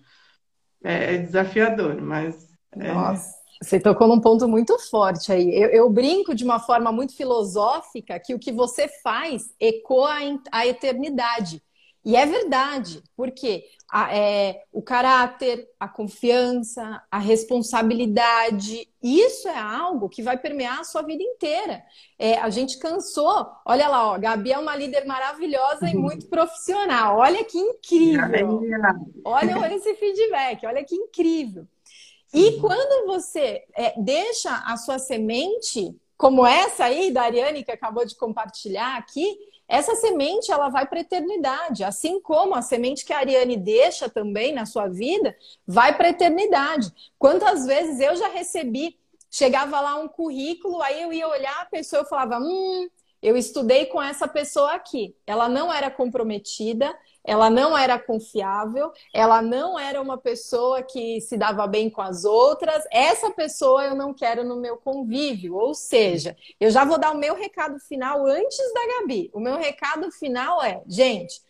é, 0.83 1.15
é 1.15 1.19
desafiador, 1.19 2.01
mas. 2.01 2.49
É... 2.73 2.93
Nossa. 2.93 3.37
Você 3.63 3.81
tocou 3.81 4.07
num 4.07 4.21
ponto 4.21 4.47
muito 4.47 4.79
forte 4.91 5.33
aí. 5.33 5.49
Eu, 5.49 5.71
eu, 5.71 5.91
brinco 5.91 6.35
de 6.35 6.45
uma 6.45 6.61
forma 6.61 6.93
muito 6.93 7.17
filosófica 7.17 8.21
que 8.21 8.35
o 8.35 8.39
que 8.39 8.53
você 8.53 8.87
faz 9.03 9.45
ecoa 9.59 10.13
a 10.53 10.67
eternidade. 10.67 11.63
E 12.05 12.15
é 12.15 12.25
verdade, 12.27 13.03
porque 13.17 13.65
a, 13.91 14.17
é, 14.17 14.65
o 14.73 14.83
caráter, 14.83 15.69
a 15.79 15.89
confiança, 15.89 17.03
a 17.11 17.19
responsabilidade, 17.19 18.89
isso 19.03 19.49
é 19.49 19.59
algo 19.59 20.09
que 20.09 20.23
vai 20.23 20.37
permear 20.37 20.81
a 20.81 20.85
sua 20.85 21.03
vida 21.03 21.23
inteira. 21.23 21.83
É, 22.19 22.39
a 22.39 22.51
gente 22.51 22.79
cansou, 22.79 23.47
olha 23.65 23.89
lá, 23.89 24.13
ó, 24.13 24.19
Gabi 24.19 24.53
é 24.53 24.59
uma 24.59 24.75
líder 24.75 25.05
maravilhosa 25.05 25.89
e 25.89 25.95
uhum. 25.95 26.03
muito 26.03 26.27
profissional. 26.27 27.19
Olha 27.19 27.45
que 27.45 27.59
incrível! 27.59 28.61
Olha, 29.25 29.59
olha 29.59 29.75
esse 29.75 29.95
feedback, 29.95 30.67
olha 30.67 30.85
que 30.85 30.95
incrível. 30.95 31.67
E 32.35 32.61
quando 32.61 33.07
você 33.07 33.63
é, 33.75 33.95
deixa 33.97 34.51
a 34.67 34.77
sua 34.77 34.99
semente, 34.99 35.97
como 36.17 36.47
essa 36.47 36.85
aí 36.85 37.11
da 37.11 37.23
Ariane 37.23 37.65
que 37.65 37.71
acabou 37.71 38.05
de 38.05 38.17
compartilhar 38.17 38.97
aqui, 38.97 39.37
essa 39.69 39.95
semente 39.97 40.53
ela 40.53 40.69
vai 40.69 40.87
para 40.87 40.99
a 40.99 41.03
eternidade, 41.03 41.83
assim 41.83 42.21
como 42.21 42.55
a 42.55 42.63
semente 42.63 43.05
que 43.05 43.13
a 43.13 43.19
Ariane 43.19 43.57
deixa 43.57 44.09
também 44.09 44.53
na 44.53 44.65
sua 44.65 44.89
vida, 44.89 45.37
vai 45.67 45.97
para 45.97 46.07
a 46.07 46.11
eternidade. 46.11 46.93
Quantas 47.19 47.67
vezes 47.67 48.01
eu 48.01 48.15
já 48.17 48.29
recebi, 48.29 48.97
chegava 49.31 49.81
lá 49.81 49.97
um 49.97 50.09
currículo, 50.09 50.81
aí 50.83 51.03
eu 51.03 51.13
ia 51.13 51.29
olhar 51.29 51.61
a 51.61 51.67
pessoa 51.67 52.03
e 52.03 52.09
falava: 52.09 52.39
"Hum, 52.39 52.89
eu 53.21 53.37
estudei 53.37 53.87
com 53.87 54.01
essa 54.01 54.29
pessoa 54.29 54.73
aqui. 54.75 55.17
Ela 55.27 55.49
não 55.49 55.73
era 55.73 55.91
comprometida, 55.91 56.97
ela 57.27 57.51
não 57.51 57.77
era 57.77 57.99
confiável, 57.99 58.93
ela 59.13 59.43
não 59.43 59.79
era 59.79 60.01
uma 60.01 60.17
pessoa 60.17 60.83
que 60.83 61.21
se 61.21 61.37
dava 61.37 61.67
bem 61.67 61.91
com 61.91 62.01
as 62.01 62.25
outras. 62.25 62.85
Essa 62.91 63.31
pessoa 63.31 63.85
eu 63.85 63.95
não 63.95 64.15
quero 64.15 64.45
no 64.45 64.57
meu 64.57 64.77
convívio. 64.77 65.55
Ou 65.57 65.75
seja, 65.75 66.37
eu 66.61 66.71
já 66.71 66.85
vou 66.85 66.99
dar 66.99 67.11
o 67.11 67.19
meu 67.19 67.35
recado 67.35 67.79
final 67.81 68.25
antes 68.25 68.73
da 68.73 69.01
Gabi. 69.01 69.31
O 69.35 69.41
meu 69.41 69.57
recado 69.57 70.11
final 70.13 70.63
é, 70.63 70.81
gente, 70.87 71.41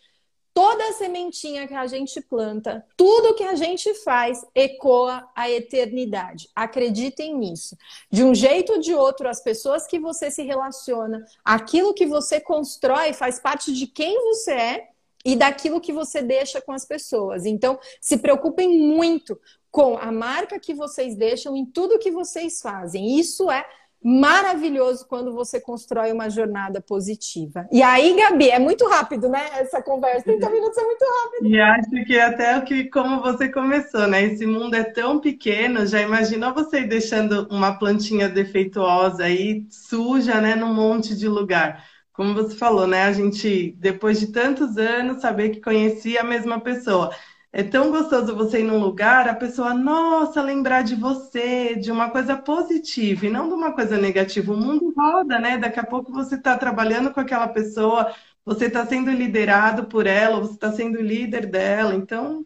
toda 0.51 0.91
sementinha 0.93 1.67
que 1.67 1.75
a 1.75 1.85
gente 1.85 2.19
planta, 2.19 2.83
tudo 2.97 3.35
que 3.35 3.43
a 3.43 3.53
gente 3.53 3.93
faz 4.03 4.43
ecoa 4.55 5.29
a 5.35 5.47
eternidade. 5.47 6.49
Acreditem 6.55 7.37
nisso. 7.37 7.77
De 8.11 8.23
um 8.23 8.33
jeito 8.33 8.73
ou 8.73 8.79
de 8.79 8.95
outro, 8.95 9.29
as 9.29 9.39
pessoas 9.39 9.85
que 9.85 9.99
você 9.99 10.31
se 10.31 10.41
relaciona, 10.41 11.23
aquilo 11.45 11.93
que 11.93 12.07
você 12.07 12.41
constrói 12.41 13.13
faz 13.13 13.39
parte 13.39 13.71
de 13.71 13.85
quem 13.85 14.19
você 14.23 14.51
é 14.51 14.96
e 15.25 15.35
daquilo 15.35 15.81
que 15.81 15.91
você 15.91 16.21
deixa 16.21 16.61
com 16.61 16.71
as 16.71 16.85
pessoas. 16.85 17.45
Então, 17.45 17.79
se 17.99 18.17
preocupem 18.17 18.79
muito 18.79 19.39
com 19.69 19.97
a 19.97 20.11
marca 20.11 20.59
que 20.59 20.73
vocês 20.73 21.15
deixam 21.15 21.55
em 21.55 21.65
tudo 21.65 21.99
que 21.99 22.11
vocês 22.11 22.61
fazem. 22.61 23.19
Isso 23.19 23.51
é 23.51 23.65
maravilhoso 24.03 25.05
quando 25.07 25.33
você 25.33 25.59
constrói 25.59 26.11
uma 26.11 26.29
jornada 26.29 26.79
positiva. 26.79 27.67
E 27.71 27.81
aí, 27.81 28.15
Gabi, 28.15 28.49
é 28.49 28.59
muito 28.59 28.87
rápido, 28.87 29.27
né? 29.27 29.41
Essa 29.55 29.81
conversa, 29.81 30.23
30 30.23 30.49
minutos 30.49 30.77
é 30.77 30.83
muito 30.83 31.03
rápido. 31.03 31.47
E 31.47 31.59
acho 31.59 32.05
que 32.05 32.19
até 32.19 32.57
o 32.57 32.63
que, 32.63 32.85
como 32.85 33.21
você 33.21 33.49
começou, 33.49 34.07
né? 34.07 34.23
Esse 34.23 34.45
mundo 34.45 34.75
é 34.75 34.83
tão 34.83 35.19
pequeno, 35.19 35.85
já 35.85 36.01
imaginou 36.01 36.53
você 36.53 36.81
deixando 36.81 37.47
uma 37.49 37.77
plantinha 37.77 38.29
defeituosa 38.29 39.23
aí, 39.23 39.65
suja, 39.69 40.39
né, 40.39 40.55
num 40.55 40.73
monte 40.73 41.15
de 41.15 41.27
lugar 41.27 41.83
como 42.17 42.33
você 42.33 42.57
falou, 42.57 42.87
né? 42.87 43.03
A 43.03 43.13
gente, 43.13 43.73
depois 43.79 44.19
de 44.19 44.27
tantos 44.33 44.77
anos, 44.77 45.21
saber 45.21 45.51
que 45.51 45.61
conhecia 45.61 46.21
a 46.21 46.23
mesma 46.25 46.59
pessoa. 46.59 47.15
É 47.53 47.63
tão 47.63 47.91
gostoso 47.91 48.35
você 48.35 48.59
ir 48.61 48.63
num 48.63 48.79
lugar, 48.79 49.27
a 49.29 49.35
pessoa, 49.35 49.73
nossa, 49.73 50.41
lembrar 50.41 50.83
de 50.83 50.95
você, 50.95 51.75
de 51.75 51.91
uma 51.91 52.09
coisa 52.11 52.35
positiva 52.37 53.25
e 53.27 53.29
não 53.29 53.47
de 53.47 53.53
uma 53.53 53.73
coisa 53.73 53.97
negativa. 53.97 54.51
O 54.53 54.57
mundo 54.57 54.93
roda, 54.97 55.39
né? 55.39 55.57
Daqui 55.57 55.79
a 55.79 55.85
pouco 55.85 56.11
você 56.11 56.35
está 56.35 56.57
trabalhando 56.57 57.13
com 57.13 57.19
aquela 57.19 57.47
pessoa, 57.47 58.13
você 58.45 58.65
está 58.65 58.85
sendo 58.85 59.11
liderado 59.11 59.85
por 59.87 60.07
ela, 60.07 60.39
você 60.41 60.53
está 60.53 60.71
sendo 60.71 61.01
líder 61.01 61.47
dela. 61.47 61.95
Então, 61.95 62.45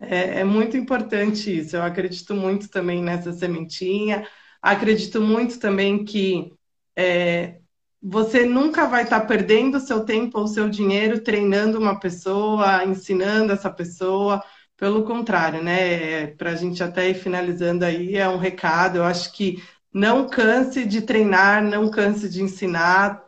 é, 0.00 0.40
é 0.40 0.44
muito 0.44 0.76
importante 0.76 1.56
isso. 1.58 1.76
Eu 1.76 1.82
acredito 1.82 2.34
muito 2.34 2.68
também 2.70 3.02
nessa 3.02 3.32
sementinha. 3.32 4.26
Acredito 4.62 5.20
muito 5.20 5.58
também 5.60 6.04
que 6.04 6.52
é, 6.96 7.61
você 8.02 8.44
nunca 8.44 8.86
vai 8.86 9.04
estar 9.04 9.20
perdendo 9.22 9.78
seu 9.80 10.04
tempo 10.04 10.38
ou 10.40 10.46
seu 10.48 10.68
dinheiro 10.68 11.20
treinando 11.22 11.78
uma 11.78 11.98
pessoa, 12.00 12.84
ensinando 12.84 13.52
essa 13.52 13.70
pessoa. 13.70 14.42
Pelo 14.76 15.04
contrário, 15.04 15.62
né? 15.62 16.28
Para 16.34 16.50
a 16.50 16.56
gente 16.56 16.82
até 16.82 17.08
ir 17.10 17.14
finalizando 17.14 17.84
aí, 17.84 18.16
é 18.16 18.28
um 18.28 18.36
recado. 18.38 18.96
Eu 18.98 19.04
acho 19.04 19.32
que 19.32 19.62
não 19.92 20.28
canse 20.28 20.84
de 20.84 21.02
treinar, 21.02 21.62
não 21.62 21.90
canse 21.90 22.28
de 22.28 22.42
ensinar. 22.42 23.22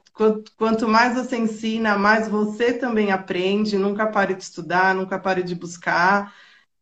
Quanto 0.56 0.88
mais 0.88 1.14
você 1.14 1.36
ensina, 1.36 1.96
mais 1.96 2.28
você 2.28 2.72
também 2.72 3.12
aprende. 3.12 3.78
Nunca 3.78 4.06
pare 4.06 4.34
de 4.34 4.42
estudar, 4.42 4.94
nunca 4.94 5.18
pare 5.18 5.42
de 5.42 5.54
buscar. 5.54 6.34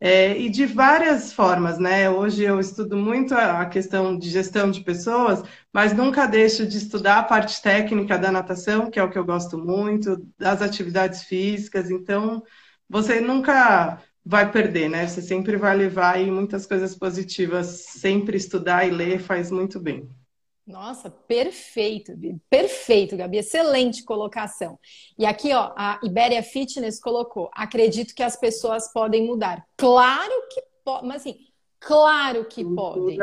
É, 0.05 0.37
e 0.37 0.51
de 0.51 0.67
várias 0.67 1.33
formas, 1.33 1.79
né? 1.79 2.11
Hoje 2.11 2.43
eu 2.43 2.59
estudo 2.59 2.97
muito 2.97 3.35
a 3.35 3.65
questão 3.67 4.19
de 4.19 4.29
gestão 4.31 4.69
de 4.69 4.81
pessoas, 4.83 5.45
mas 5.73 5.93
nunca 5.93 6.27
deixo 6.27 6.67
de 6.67 6.77
estudar 6.79 7.21
a 7.21 7.23
parte 7.23 7.63
técnica 7.63 8.19
da 8.19 8.33
natação, 8.33 8.91
que 8.91 8.99
é 8.99 9.03
o 9.05 9.09
que 9.09 9.17
eu 9.17 9.25
gosto 9.25 9.57
muito, 9.57 10.17
das 10.37 10.61
atividades 10.61 11.23
físicas. 11.23 11.89
Então, 11.89 12.43
você 12.89 13.21
nunca 13.21 14.03
vai 14.25 14.51
perder, 14.51 14.89
né? 14.91 15.07
Você 15.07 15.23
sempre 15.23 15.57
vai 15.57 15.77
levar 15.77 16.17
aí 16.17 16.29
muitas 16.33 16.67
coisas 16.67 16.97
positivas. 16.97 17.85
Sempre 17.91 18.37
estudar 18.37 18.85
e 18.85 18.91
ler 18.91 19.21
faz 19.21 19.53
muito 19.53 19.79
bem. 19.79 20.09
Nossa, 20.67 21.11
perfeito, 21.11 22.13
perfeito, 22.49 23.17
Gabi, 23.17 23.39
excelente 23.39 24.05
colocação. 24.05 24.79
E 25.19 25.27
aqui, 25.27 25.53
ó, 25.53 25.73
a 25.77 25.99
Iberia 26.05 26.43
Fitness 26.43 27.01
colocou: 27.01 27.51
acredito 27.53 28.15
que 28.15 28.23
as 28.23 28.37
pessoas 28.37 28.93
podem 28.93 29.27
mudar. 29.27 29.67
Claro 29.77 30.33
que 30.51 30.63
podem, 30.85 31.09
mas 31.09 31.23
assim, 31.23 31.37
claro 31.81 32.45
que 32.45 32.65
podem. 32.65 33.19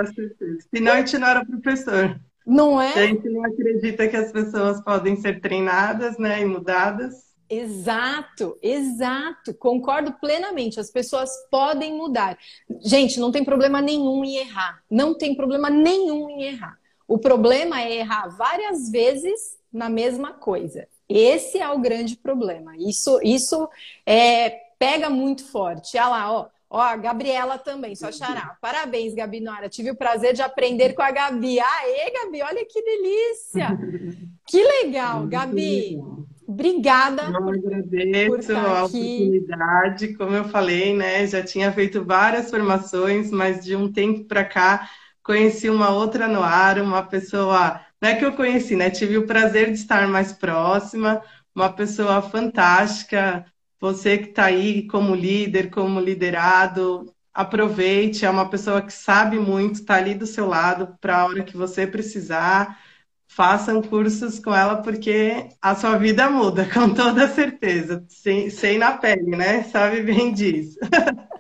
Senão 0.73 0.91
a 0.91 0.97
gente 0.97 1.17
não 1.17 1.27
era 1.27 1.45
professor. 1.45 2.19
Não 2.45 2.81
é? 2.81 2.93
A 2.93 3.07
gente 3.07 3.29
não 3.29 3.45
acredita 3.45 4.07
que 4.07 4.17
as 4.17 4.31
pessoas 4.31 4.81
podem 4.83 5.15
ser 5.15 5.39
treinadas, 5.39 6.17
né, 6.17 6.41
e 6.41 6.45
mudadas. 6.45 7.29
Exato, 7.49 8.57
exato. 8.61 9.53
Concordo 9.53 10.13
plenamente. 10.19 10.79
As 10.79 10.91
pessoas 10.91 11.29
podem 11.49 11.95
mudar. 11.95 12.37
Gente, 12.81 13.19
não 13.19 13.31
tem 13.31 13.43
problema 13.43 13.81
nenhum 13.81 14.23
em 14.23 14.37
errar. 14.37 14.83
Não 14.89 15.17
tem 15.17 15.35
problema 15.35 15.69
nenhum 15.69 16.29
em 16.29 16.43
errar. 16.43 16.78
O 17.09 17.17
problema 17.17 17.81
é 17.81 17.97
errar 17.97 18.27
várias 18.37 18.91
vezes 18.91 19.57
na 19.73 19.89
mesma 19.89 20.31
coisa. 20.31 20.87
Esse 21.09 21.57
é 21.57 21.67
o 21.67 21.79
grande 21.79 22.15
problema. 22.15 22.77
Isso, 22.77 23.19
isso 23.23 23.67
é, 24.05 24.51
pega 24.77 25.09
muito 25.09 25.43
forte. 25.43 25.97
Olha 25.97 26.07
lá, 26.07 26.31
ó. 26.31 26.47
Ó, 26.71 26.79
a 26.79 26.95
Gabriela 26.95 27.57
também, 27.57 27.95
só 27.95 28.11
xará. 28.11 28.55
Parabéns, 28.61 29.15
Gabi 29.15 29.39
Nora. 29.39 29.67
Tive 29.67 29.89
o 29.89 29.95
prazer 29.95 30.35
de 30.35 30.43
aprender 30.43 30.93
com 30.93 31.01
a 31.01 31.09
Gabi. 31.09 31.59
Aê, 31.59 32.11
Gabi, 32.11 32.43
olha 32.43 32.63
que 32.63 32.81
delícia! 32.83 33.69
Que 34.45 34.63
legal, 34.63 35.27
Gabi. 35.27 35.99
Obrigada. 36.47 37.21
Eu 37.21 37.49
agradeço 37.49 38.51
a 38.51 38.85
oportunidade. 38.85 40.15
Como 40.15 40.35
eu 40.35 40.43
falei, 40.45 40.95
né? 40.95 41.27
Já 41.27 41.43
tinha 41.43 41.71
feito 41.71 42.03
várias 42.03 42.49
formações, 42.49 43.29
mas 43.29 43.63
de 43.63 43.75
um 43.75 43.91
tempo 43.91 44.25
para 44.25 44.43
cá 44.43 44.89
conheci 45.29 45.69
uma 45.69 45.91
outra 45.91 46.27
no 46.27 46.41
ar, 46.41 46.79
uma 46.81 47.03
pessoa, 47.03 47.79
não 48.01 48.09
é 48.09 48.15
que 48.15 48.25
eu 48.25 48.33
conheci, 48.33 48.75
né? 48.75 48.89
Tive 48.89 49.15
o 49.19 49.27
prazer 49.27 49.67
de 49.67 49.73
estar 49.77 50.07
mais 50.07 50.33
próxima, 50.33 51.21
uma 51.53 51.71
pessoa 51.71 52.19
fantástica. 52.19 53.45
Você 53.79 54.17
que 54.17 54.29
está 54.29 54.45
aí 54.45 54.87
como 54.87 55.13
líder, 55.13 55.69
como 55.69 55.99
liderado, 55.99 57.13
aproveite, 57.31 58.25
é 58.25 58.29
uma 58.29 58.49
pessoa 58.49 58.81
que 58.81 58.91
sabe 58.91 59.37
muito, 59.37 59.75
está 59.75 59.97
ali 59.97 60.15
do 60.15 60.25
seu 60.25 60.47
lado 60.47 60.97
para 60.99 61.19
a 61.19 61.25
hora 61.25 61.43
que 61.43 61.55
você 61.55 61.85
precisar 61.85 62.79
façam 63.27 63.81
cursos 63.83 64.39
com 64.39 64.53
ela, 64.55 64.81
porque 64.81 65.49
a 65.61 65.75
sua 65.75 65.97
vida 65.99 66.27
muda, 66.31 66.65
com 66.73 66.91
toda 66.93 67.27
certeza. 67.27 68.03
Sem, 68.09 68.49
sem 68.49 68.79
na 68.79 68.97
pele, 68.97 69.37
né? 69.37 69.61
Sabe 69.65 70.01
bem 70.01 70.33
disso. 70.33 70.79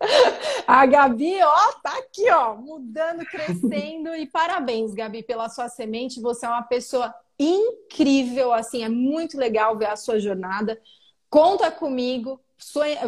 A 0.66 0.86
Gabi, 0.86 1.42
ó, 1.42 1.72
tá 1.82 1.98
aqui, 1.98 2.30
ó, 2.30 2.56
mudando, 2.56 3.24
crescendo. 3.26 4.14
E 4.14 4.26
parabéns, 4.26 4.94
Gabi, 4.94 5.22
pela 5.22 5.48
sua 5.48 5.68
semente. 5.68 6.20
Você 6.20 6.46
é 6.46 6.48
uma 6.48 6.62
pessoa 6.62 7.14
incrível, 7.38 8.52
assim, 8.52 8.84
é 8.84 8.88
muito 8.88 9.38
legal 9.38 9.76
ver 9.76 9.86
a 9.86 9.96
sua 9.96 10.18
jornada. 10.18 10.80
Conta 11.28 11.70
comigo. 11.70 12.40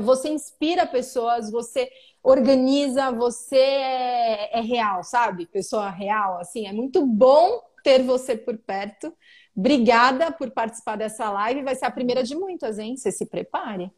Você 0.00 0.28
inspira 0.30 0.86
pessoas, 0.86 1.50
você 1.50 1.90
organiza, 2.22 3.10
você 3.10 3.56
é, 3.56 4.58
é 4.58 4.60
real, 4.62 5.02
sabe? 5.02 5.46
Pessoa 5.46 5.90
real, 5.90 6.38
assim, 6.38 6.66
é 6.66 6.72
muito 6.72 7.04
bom 7.04 7.60
ter 7.82 8.02
você 8.02 8.36
por 8.36 8.56
perto. 8.56 9.12
Obrigada 9.54 10.32
por 10.32 10.50
participar 10.50 10.96
dessa 10.96 11.30
live. 11.30 11.62
Vai 11.62 11.74
ser 11.74 11.84
a 11.84 11.90
primeira 11.90 12.22
de 12.22 12.34
muitas, 12.34 12.78
hein? 12.78 12.96
Você 12.96 13.12
se 13.12 13.26
prepare. 13.26 13.92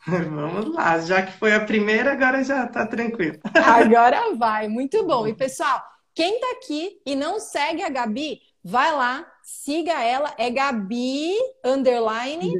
Vamos 0.06 0.74
lá, 0.74 0.98
já 1.00 1.22
que 1.22 1.32
foi 1.32 1.54
a 1.54 1.64
primeira, 1.64 2.12
agora 2.12 2.42
já 2.42 2.66
tá 2.66 2.86
tranquilo. 2.86 3.38
Agora 3.54 4.34
vai, 4.34 4.66
muito 4.66 5.06
bom. 5.06 5.26
E 5.26 5.34
pessoal, 5.34 5.82
quem 6.14 6.40
tá 6.40 6.46
aqui 6.52 7.00
e 7.04 7.14
não 7.14 7.38
segue 7.38 7.82
a 7.82 7.90
Gabi, 7.90 8.40
vai 8.64 8.92
lá, 8.92 9.26
siga 9.42 10.02
ela, 10.02 10.32
é 10.38 10.50
Gabi 10.50 11.34
underline, 11.64 12.52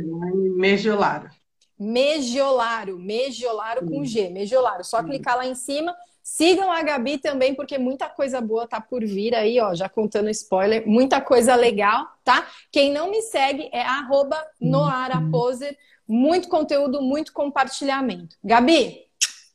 Megiolaro. 0.57 1.31
Megiolaro, 1.79 2.99
Megiolaro 2.99 3.87
com 3.87 4.05
G, 4.05 4.29
Megiolaro. 4.29 4.85
Só 4.85 5.03
clicar 5.03 5.37
lá 5.37 5.47
em 5.47 5.55
cima 5.55 5.97
Sigam 6.23 6.71
a 6.71 6.83
Gabi 6.83 7.19
também, 7.19 7.55
porque 7.55 7.77
muita 7.77 8.09
coisa 8.09 8.41
boa 8.41 8.67
tá 8.67 8.81
por 8.81 9.05
vir 9.05 9.35
aí, 9.35 9.59
ó, 9.59 9.75
já 9.75 9.89
contando 9.89 10.29
spoiler, 10.31 10.87
muita 10.87 11.21
coisa 11.21 11.55
legal, 11.57 12.07
tá? 12.23 12.47
Quem 12.71 12.93
não 12.93 13.11
me 13.11 13.23
segue 13.23 13.69
é 13.73 13.83
arroba 13.83 14.37
noaraposer, 14.61 15.77
muito 16.11 16.49
conteúdo, 16.49 17.01
muito 17.01 17.33
compartilhamento. 17.33 18.37
Gabi, 18.43 19.07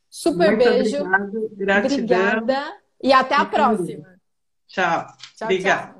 super 0.09 0.55
muito 0.55 0.63
beijo. 0.63 1.01
Obrigado, 1.01 1.49
gratidão. 1.55 2.37
Obrigada 2.37 2.77
e 3.03 3.11
até 3.11 3.35
a 3.35 3.45
próxima. 3.45 4.15
Tchau. 4.67 5.05
tchau 5.35 5.47
Obrigada. 5.47 5.87
Tchau. 5.87 5.94